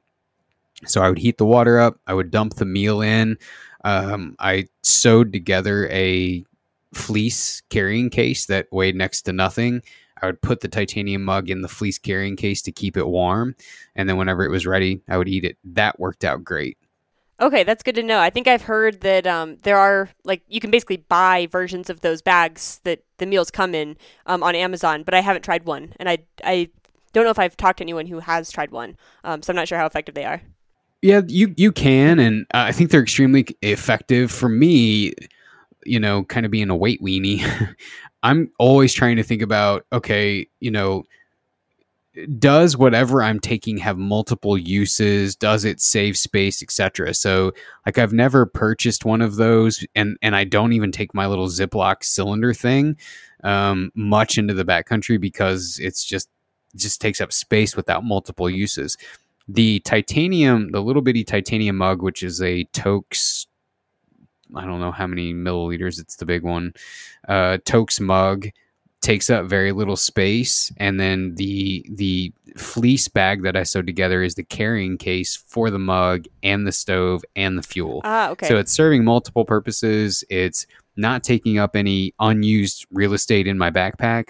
[0.86, 1.99] So I would heat the water up.
[2.05, 3.38] I would dump the meal in.
[3.84, 6.45] Um, I sewed together a
[6.93, 9.82] fleece carrying case that weighed next to nothing.
[10.22, 13.55] I would put the titanium mug in the fleece carrying case to keep it warm.
[13.95, 15.57] And then whenever it was ready, I would eat it.
[15.63, 16.78] That worked out great.
[17.39, 18.20] Okay, that's good to know.
[18.20, 22.01] I think I've heard that um, there are like you can basically buy versions of
[22.01, 23.95] those bags that the meals come in
[24.26, 26.70] um, on Amazon, but I haven't tried one, and I I
[27.13, 29.68] don't know if I've talked to anyone who has tried one, um, so I'm not
[29.68, 30.41] sure how effective they are.
[31.03, 34.32] Yeah, you you can, and uh, I think they're extremely effective.
[34.32, 35.13] For me,
[35.86, 37.45] you know, kind of being a weight weenie,
[38.28, 41.05] I'm always trying to think about, okay, you know,
[42.38, 45.34] does whatever I'm taking have multiple uses?
[45.34, 47.13] Does it save space, etc.?
[47.13, 47.53] So,
[47.86, 51.47] like, I've never purchased one of those, and and I don't even take my little
[51.47, 52.97] Ziploc cylinder thing
[53.45, 56.28] um, much into the backcountry because it's just
[56.75, 58.97] just takes up space without multiple uses.
[59.47, 63.47] The titanium, the little bitty titanium mug, which is a Toaks
[64.56, 66.00] I don't know how many milliliters.
[66.00, 66.74] It's the big one.
[67.28, 68.48] Uh, Toaks mug
[69.02, 74.24] takes up very little space, and then the the fleece bag that I sewed together
[74.24, 78.02] is the carrying case for the mug and the stove and the fuel.
[78.04, 78.48] Ah, okay.
[78.48, 80.24] So it's serving multiple purposes.
[80.30, 84.30] It's not taking up any unused real estate in my backpack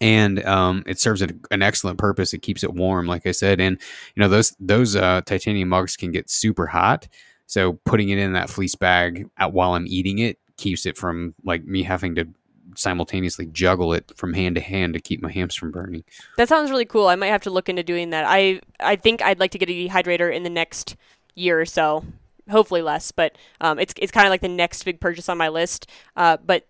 [0.00, 2.32] and um, it serves an, an, excellent purpose.
[2.32, 3.78] It keeps it warm, like I said, and
[4.14, 7.08] you know those those uh, titanium mugs can get super hot,
[7.48, 11.64] so putting it in that fleece bag while I'm eating it keeps it from like
[11.64, 12.28] me having to
[12.76, 16.04] simultaneously juggle it from hand to hand to keep my hands from burning.
[16.36, 17.08] That sounds really cool.
[17.08, 18.24] I might have to look into doing that.
[18.28, 20.96] I I think I'd like to get a dehydrator in the next
[21.34, 22.04] year or so.
[22.50, 25.48] Hopefully less, but um, it's it's kind of like the next big purchase on my
[25.48, 25.88] list.
[26.16, 26.66] Uh, but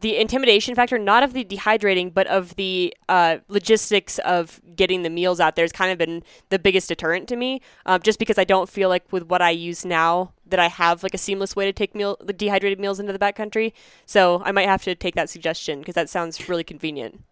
[0.00, 5.10] the intimidation factor, not of the dehydrating, but of the uh, logistics of getting the
[5.10, 7.60] meals out there, has kind of been the biggest deterrent to me.
[7.86, 11.02] Uh, just because I don't feel like with what I use now that I have
[11.02, 13.72] like a seamless way to take meal the dehydrated meals into the backcountry.
[14.04, 17.22] So I might have to take that suggestion because that sounds really convenient.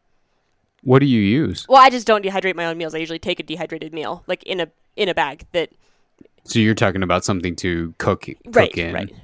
[0.82, 1.66] What do you use?
[1.68, 2.94] Well, I just don't dehydrate my own meals.
[2.94, 5.70] I usually take a dehydrated meal, like in a in a bag that.
[6.44, 8.92] So you're talking about something to cook, cook Right, in.
[8.92, 9.14] right.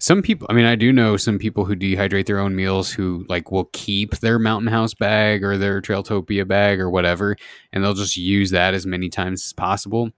[0.00, 3.24] Some people, I mean, I do know some people who dehydrate their own meals who
[3.28, 7.36] like will keep their Mountain House bag or their Trailtopia bag or whatever,
[7.72, 10.12] and they'll just use that as many times as possible.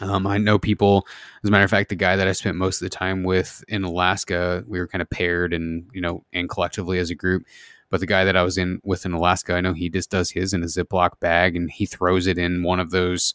[0.00, 1.06] Um, I know people,
[1.42, 3.62] as a matter of fact, the guy that I spent most of the time with
[3.68, 7.44] in Alaska, we were kind of paired and, you know, and collectively as a group.
[7.90, 10.30] But the guy that I was in with in Alaska, I know he just does
[10.30, 13.34] his in a Ziploc bag and he throws it in one of those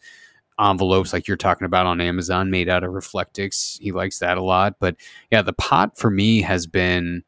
[0.60, 3.80] envelopes like you're talking about on Amazon made out of Reflectix.
[3.80, 4.76] He likes that a lot.
[4.80, 4.95] But
[5.32, 7.24] yeah, the pot for me has been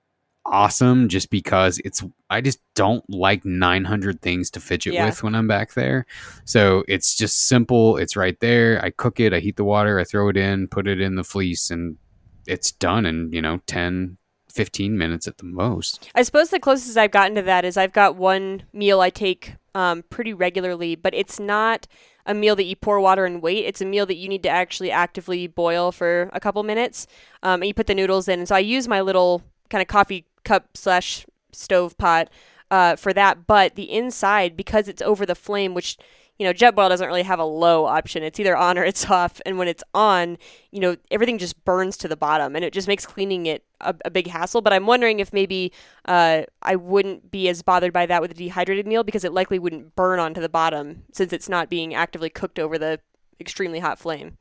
[0.46, 5.06] awesome just because it's I just don't like 900 things to fidget Yeah.
[5.06, 6.06] with when I'm back there.
[6.46, 7.98] So it's just simple.
[7.98, 8.80] It's right there.
[8.84, 11.24] I cook it, I heat the water, I throw it in, put it in the
[11.24, 11.98] fleece and
[12.48, 14.18] it's done in, you know, 10
[14.54, 16.10] 15 minutes at the most.
[16.16, 19.56] I suppose the closest I've gotten to that is I've got one meal I take
[19.74, 21.88] um, pretty regularly, but it's not
[22.26, 23.66] a meal that you pour water and wait.
[23.66, 27.08] It's a meal that you need to actually actively boil for a couple minutes.
[27.44, 28.40] Um, and you put the noodles in.
[28.40, 32.30] And so I use my little kind of coffee cup slash stove pot
[32.76, 33.48] uh, for that.
[33.48, 35.98] But the inside, because it's over the flame, which
[36.38, 38.22] you know, Jetboil doesn't really have a low option.
[38.22, 39.40] It's either on or it's off.
[39.46, 40.38] And when it's on,
[40.72, 43.96] you know, everything just burns to the bottom and it just makes cleaning it a,
[44.04, 44.60] a big hassle.
[44.62, 45.72] But I'm wondering if maybe
[46.04, 49.60] uh, I wouldn't be as bothered by that with a dehydrated meal because it likely
[49.60, 53.00] wouldn't burn onto the bottom since it's not being actively cooked over the
[53.40, 54.38] extremely hot flame.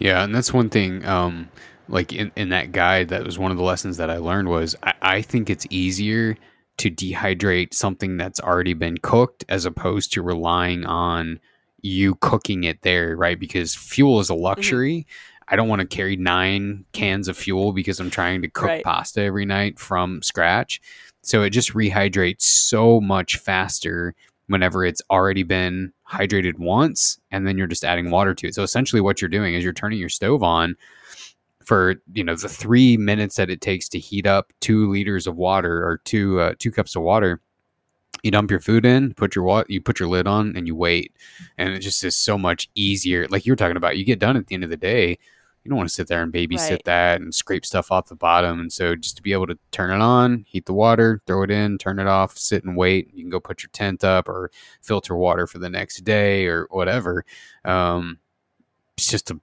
[0.00, 1.04] Yeah, and that's one thing.
[1.06, 1.48] Um,
[1.88, 4.74] like in, in that guide, that was one of the lessons that I learned was
[4.82, 6.36] I, I think it's easier
[6.82, 11.38] to dehydrate something that's already been cooked as opposed to relying on
[11.80, 13.38] you cooking it there, right?
[13.38, 14.42] Because fuel is a mm-hmm.
[14.42, 15.06] luxury.
[15.46, 18.84] I don't want to carry nine cans of fuel because I'm trying to cook Right.
[18.84, 20.80] pasta every night from scratch.
[21.22, 24.16] So it just rehydrates so much faster
[24.48, 28.56] whenever it's already been hydrated once and then you're just adding water to it.
[28.56, 30.76] So essentially what you're doing is you're turning your stove on
[31.72, 35.36] for, you know, the 3 minutes that it takes to heat up 2 liters of
[35.36, 37.40] water or 2 uh, 2 cups of water.
[38.22, 40.76] You dump your food in, put your wa- you put your lid on and you
[40.76, 41.16] wait.
[41.58, 43.26] And it just is so much easier.
[43.28, 45.18] Like you were talking about, you get done at the end of the day.
[45.64, 46.84] You don't want to sit there and babysit Right.
[46.84, 48.60] that and scrape stuff off the bottom.
[48.60, 51.50] And so just to be able to turn it on, heat the water, throw it
[51.50, 53.10] in, turn it off, sit and wait.
[53.14, 54.50] You can go put your tent up or
[54.82, 57.24] filter water for the next day or whatever.
[57.64, 58.18] Um,
[58.96, 59.40] it's just a,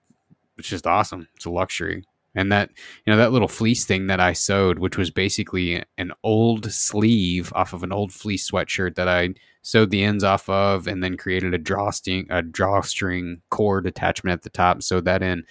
[0.57, 1.27] it's just awesome.
[1.36, 2.03] It's a luxury.
[2.36, 2.69] And that,
[3.05, 7.51] you know, that little fleece thing that I sewed, which was basically an old sleeve
[7.55, 11.17] off of an old fleece sweatshirt that I sewed the ends off of and then
[11.17, 15.43] created a drawstring, a drawstring cord attachment at the top, sewed that in.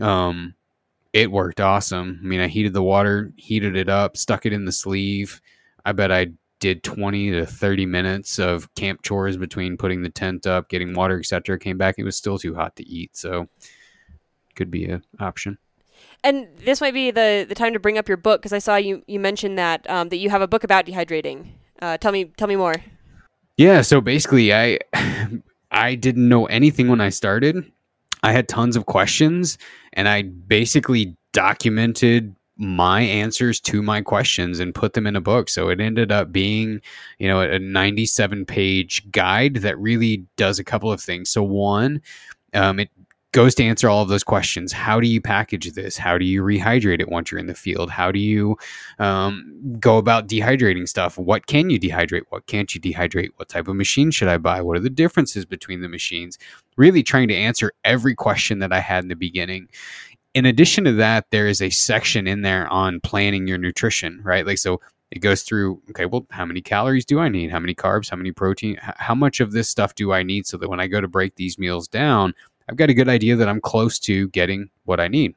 [0.00, 0.54] Um,
[1.12, 2.20] it worked awesome.
[2.22, 5.40] I mean, I heated the water, heated it up, stuck it in the sleeve.
[5.84, 10.46] I bet I did 20 to 30 minutes of camp chores between putting the tent
[10.46, 11.58] up, getting water, etc.
[11.58, 13.48] Came back, it was still too hot to eat, so
[14.56, 15.58] could be an option.
[16.24, 18.76] And this might be the, the time to bring up your book because I saw
[18.76, 21.48] you, you mentioned that um, that you have a book about dehydrating.
[21.80, 22.76] Uh, tell me tell me more.
[23.58, 24.78] Yeah, so basically I
[25.70, 27.70] I didn't know anything when I started.
[28.22, 29.58] I had tons of questions
[29.92, 35.50] and I basically documented my answers to my questions and put them in a book.
[35.50, 36.80] So it ended up being,
[37.18, 41.28] you know, a 97 page guide that really does a couple of things.
[41.28, 42.00] So one,
[42.54, 42.90] um, it
[43.34, 44.72] goes to answer all of those questions.
[44.72, 45.96] How do you package this?
[45.96, 47.90] How do you rehydrate it once you're in the field?
[47.90, 48.56] How do you
[49.00, 51.18] um, go about dehydrating stuff?
[51.18, 52.22] What can you dehydrate?
[52.28, 53.30] What can't you dehydrate?
[53.36, 54.62] What type of machine should I buy?
[54.62, 56.38] What are the differences between the machines?
[56.76, 59.68] Really trying to answer every question that I had in the beginning.
[60.34, 64.46] In addition to that, there is a section in there on planning your nutrition, right?
[64.46, 64.80] Like, so
[65.10, 67.50] it goes through, okay, well, how many calories do I need?
[67.50, 68.10] How many carbs?
[68.10, 68.78] How many protein?
[68.80, 71.34] How much of this stuff do I need so that when I go to break
[71.34, 72.32] these meals down,
[72.68, 75.34] I've got a good idea that I'm close to getting what I need.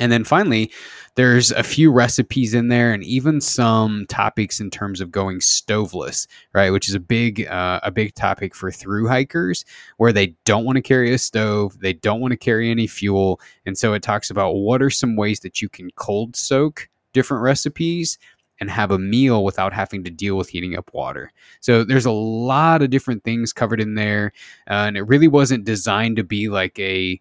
[0.00, 0.70] And then finally,
[1.16, 6.28] there's a few recipes in there and even some topics in terms of going stoveless,
[6.52, 6.70] right?
[6.70, 9.64] Which is a big uh, a big topic for through hikers
[9.96, 13.40] where they don't want to carry a stove, they don't want to carry any fuel,
[13.66, 17.42] and so it talks about what are some ways that you can cold soak different
[17.42, 18.18] recipes
[18.60, 21.32] and have a meal without having to deal with heating up water.
[21.60, 24.32] So there's a lot of different things covered in there,
[24.68, 27.20] uh, and it really wasn't designed to be like a,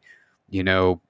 [0.50, 1.02] you know,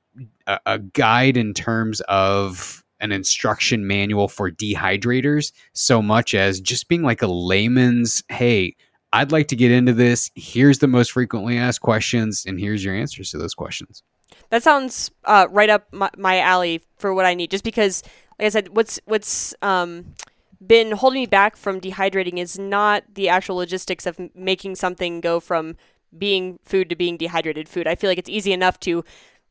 [0.45, 6.87] a, a guide in terms of an instruction manual for dehydrators, so much as just
[6.87, 8.75] being like a layman's, hey.
[9.13, 10.29] I'd like to get into this.
[10.35, 14.03] Here's the most frequently asked questions, and here's your answers to those questions.
[14.49, 17.49] That sounds uh, right up my, my alley for what I need.
[17.49, 18.03] Just because,
[18.39, 20.13] like I said, what's what's um,
[20.65, 25.39] been holding me back from dehydrating is not the actual logistics of making something go
[25.39, 25.75] from
[26.17, 27.87] being food to being dehydrated food.
[27.87, 29.03] I feel like it's easy enough to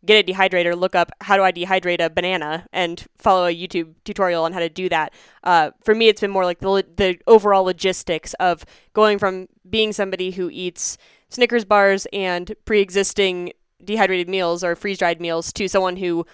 [0.05, 3.95] get a dehydrator, look up how do I dehydrate a banana, and follow a YouTube
[4.05, 5.13] tutorial on how to do that.
[5.43, 9.93] Uh, for me, it's been more like the the overall logistics of going from being
[9.93, 10.97] somebody who eats
[11.29, 13.53] Snickers bars and pre-existing
[13.85, 16.25] dehydrated meals or freeze-dried meals to someone who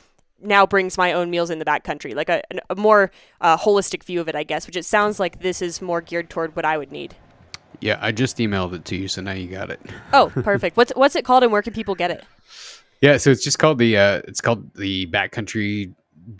[0.43, 4.21] now brings my own meals in the backcountry, like a, a more uh, holistic view
[4.21, 4.67] of it, I guess.
[4.67, 7.15] Which it sounds like this is more geared toward what I would need.
[7.81, 9.81] Yeah, I just emailed it to you, so now you got it.
[10.13, 10.77] Oh, perfect.
[10.77, 12.25] what's what's it called, and where can people get it?
[13.01, 15.93] Yeah, so it's just called the uh, it's called the backcountry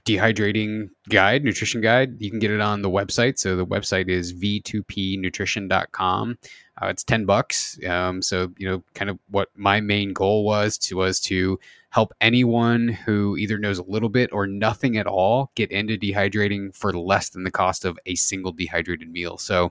[0.05, 2.21] dehydrating guide, nutrition guide.
[2.21, 3.39] You can get it on the website.
[3.39, 6.39] So the website is v2pnutrition.com.
[6.83, 7.79] Uh, it's 10 bucks.
[7.87, 11.61] Um, so, you know, kind of what my main goal was to was to
[11.91, 16.75] help anyone who either knows a little bit or nothing at all get into dehydrating
[16.75, 19.37] for less than the cost of a single dehydrated meal.
[19.37, 19.71] So,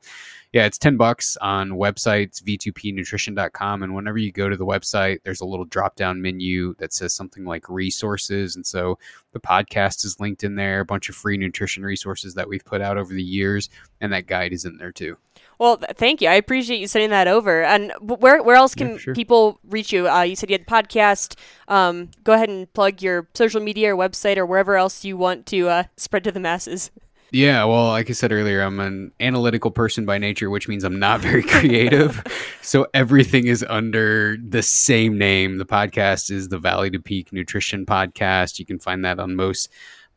[0.53, 3.83] yeah, it's 10 bucks on websites, v2pnutrition.com.
[3.83, 7.13] And whenever you go to the website, there's a little drop down menu that says
[7.13, 8.55] something like resources.
[8.55, 8.99] And so
[9.31, 12.81] the podcast is linked in there, a bunch of free nutrition resources that we've put
[12.81, 13.69] out over the years.
[13.99, 15.17] And that guide is in there too.
[15.61, 16.27] Well, th- thank you.
[16.27, 17.61] I appreciate you sending that over.
[17.61, 19.13] And where where else can yeah, sure.
[19.13, 20.09] people reach you?
[20.09, 21.35] Uh, you said you had a podcast.
[21.67, 25.45] Um, go ahead and plug your social media or website or wherever else you want
[25.45, 26.89] to uh, spread to the masses.
[27.29, 30.97] Yeah, well, like I said earlier, I'm an analytical person by nature, which means I'm
[30.97, 32.23] not very creative.
[32.63, 35.59] so everything is under the same name.
[35.59, 38.57] The podcast is the Valley to Peak Nutrition Podcast.
[38.57, 39.69] You can find that on most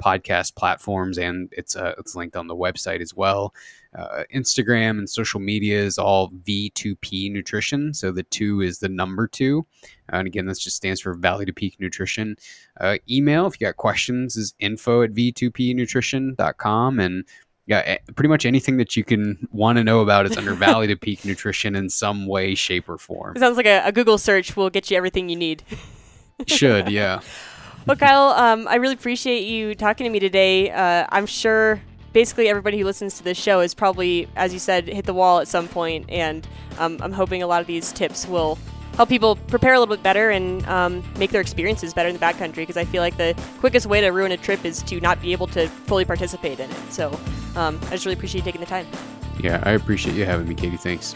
[0.03, 3.55] podcast platforms, and it's uh, it's linked on the website as well.
[3.95, 7.95] Uh, Instagram and social media is all V2P Nutrition.
[7.95, 9.67] So the two is the number two.
[10.13, 12.37] Uh, and again, this just stands for Valley to Peak Nutrition.
[12.81, 17.01] Uh, email, if you got questions, is info at V2pnutrition.com.
[17.01, 17.25] And
[17.67, 20.97] yeah, pretty much anything that you can want to know about is under Valley to
[20.97, 23.37] Peak Nutrition in some way, shape, or form.
[23.37, 25.63] It sounds like a, a Google search will get you everything you need.
[26.47, 27.21] Should, yeah.
[27.87, 30.71] Well, Kyle, um, I really appreciate you talking to me today.
[30.71, 31.81] Uh, I'm sure
[32.15, 35.41] basically everybody who listens to this show is probably, as you said, hit the wall
[35.41, 36.49] at some point, and
[36.79, 38.59] um, I'm hoping a lot of these tips will
[38.95, 42.21] help people prepare a little bit better and um, make their experiences better in the
[42.21, 45.21] backcountry because I feel like the quickest way to ruin a trip is to not
[45.21, 46.93] be able to fully participate in it.
[46.93, 47.09] So
[47.57, 48.87] um, I just really appreciate you taking the time.
[49.41, 50.77] Yeah, I appreciate you having me, Katie.
[50.77, 51.13] Thanks.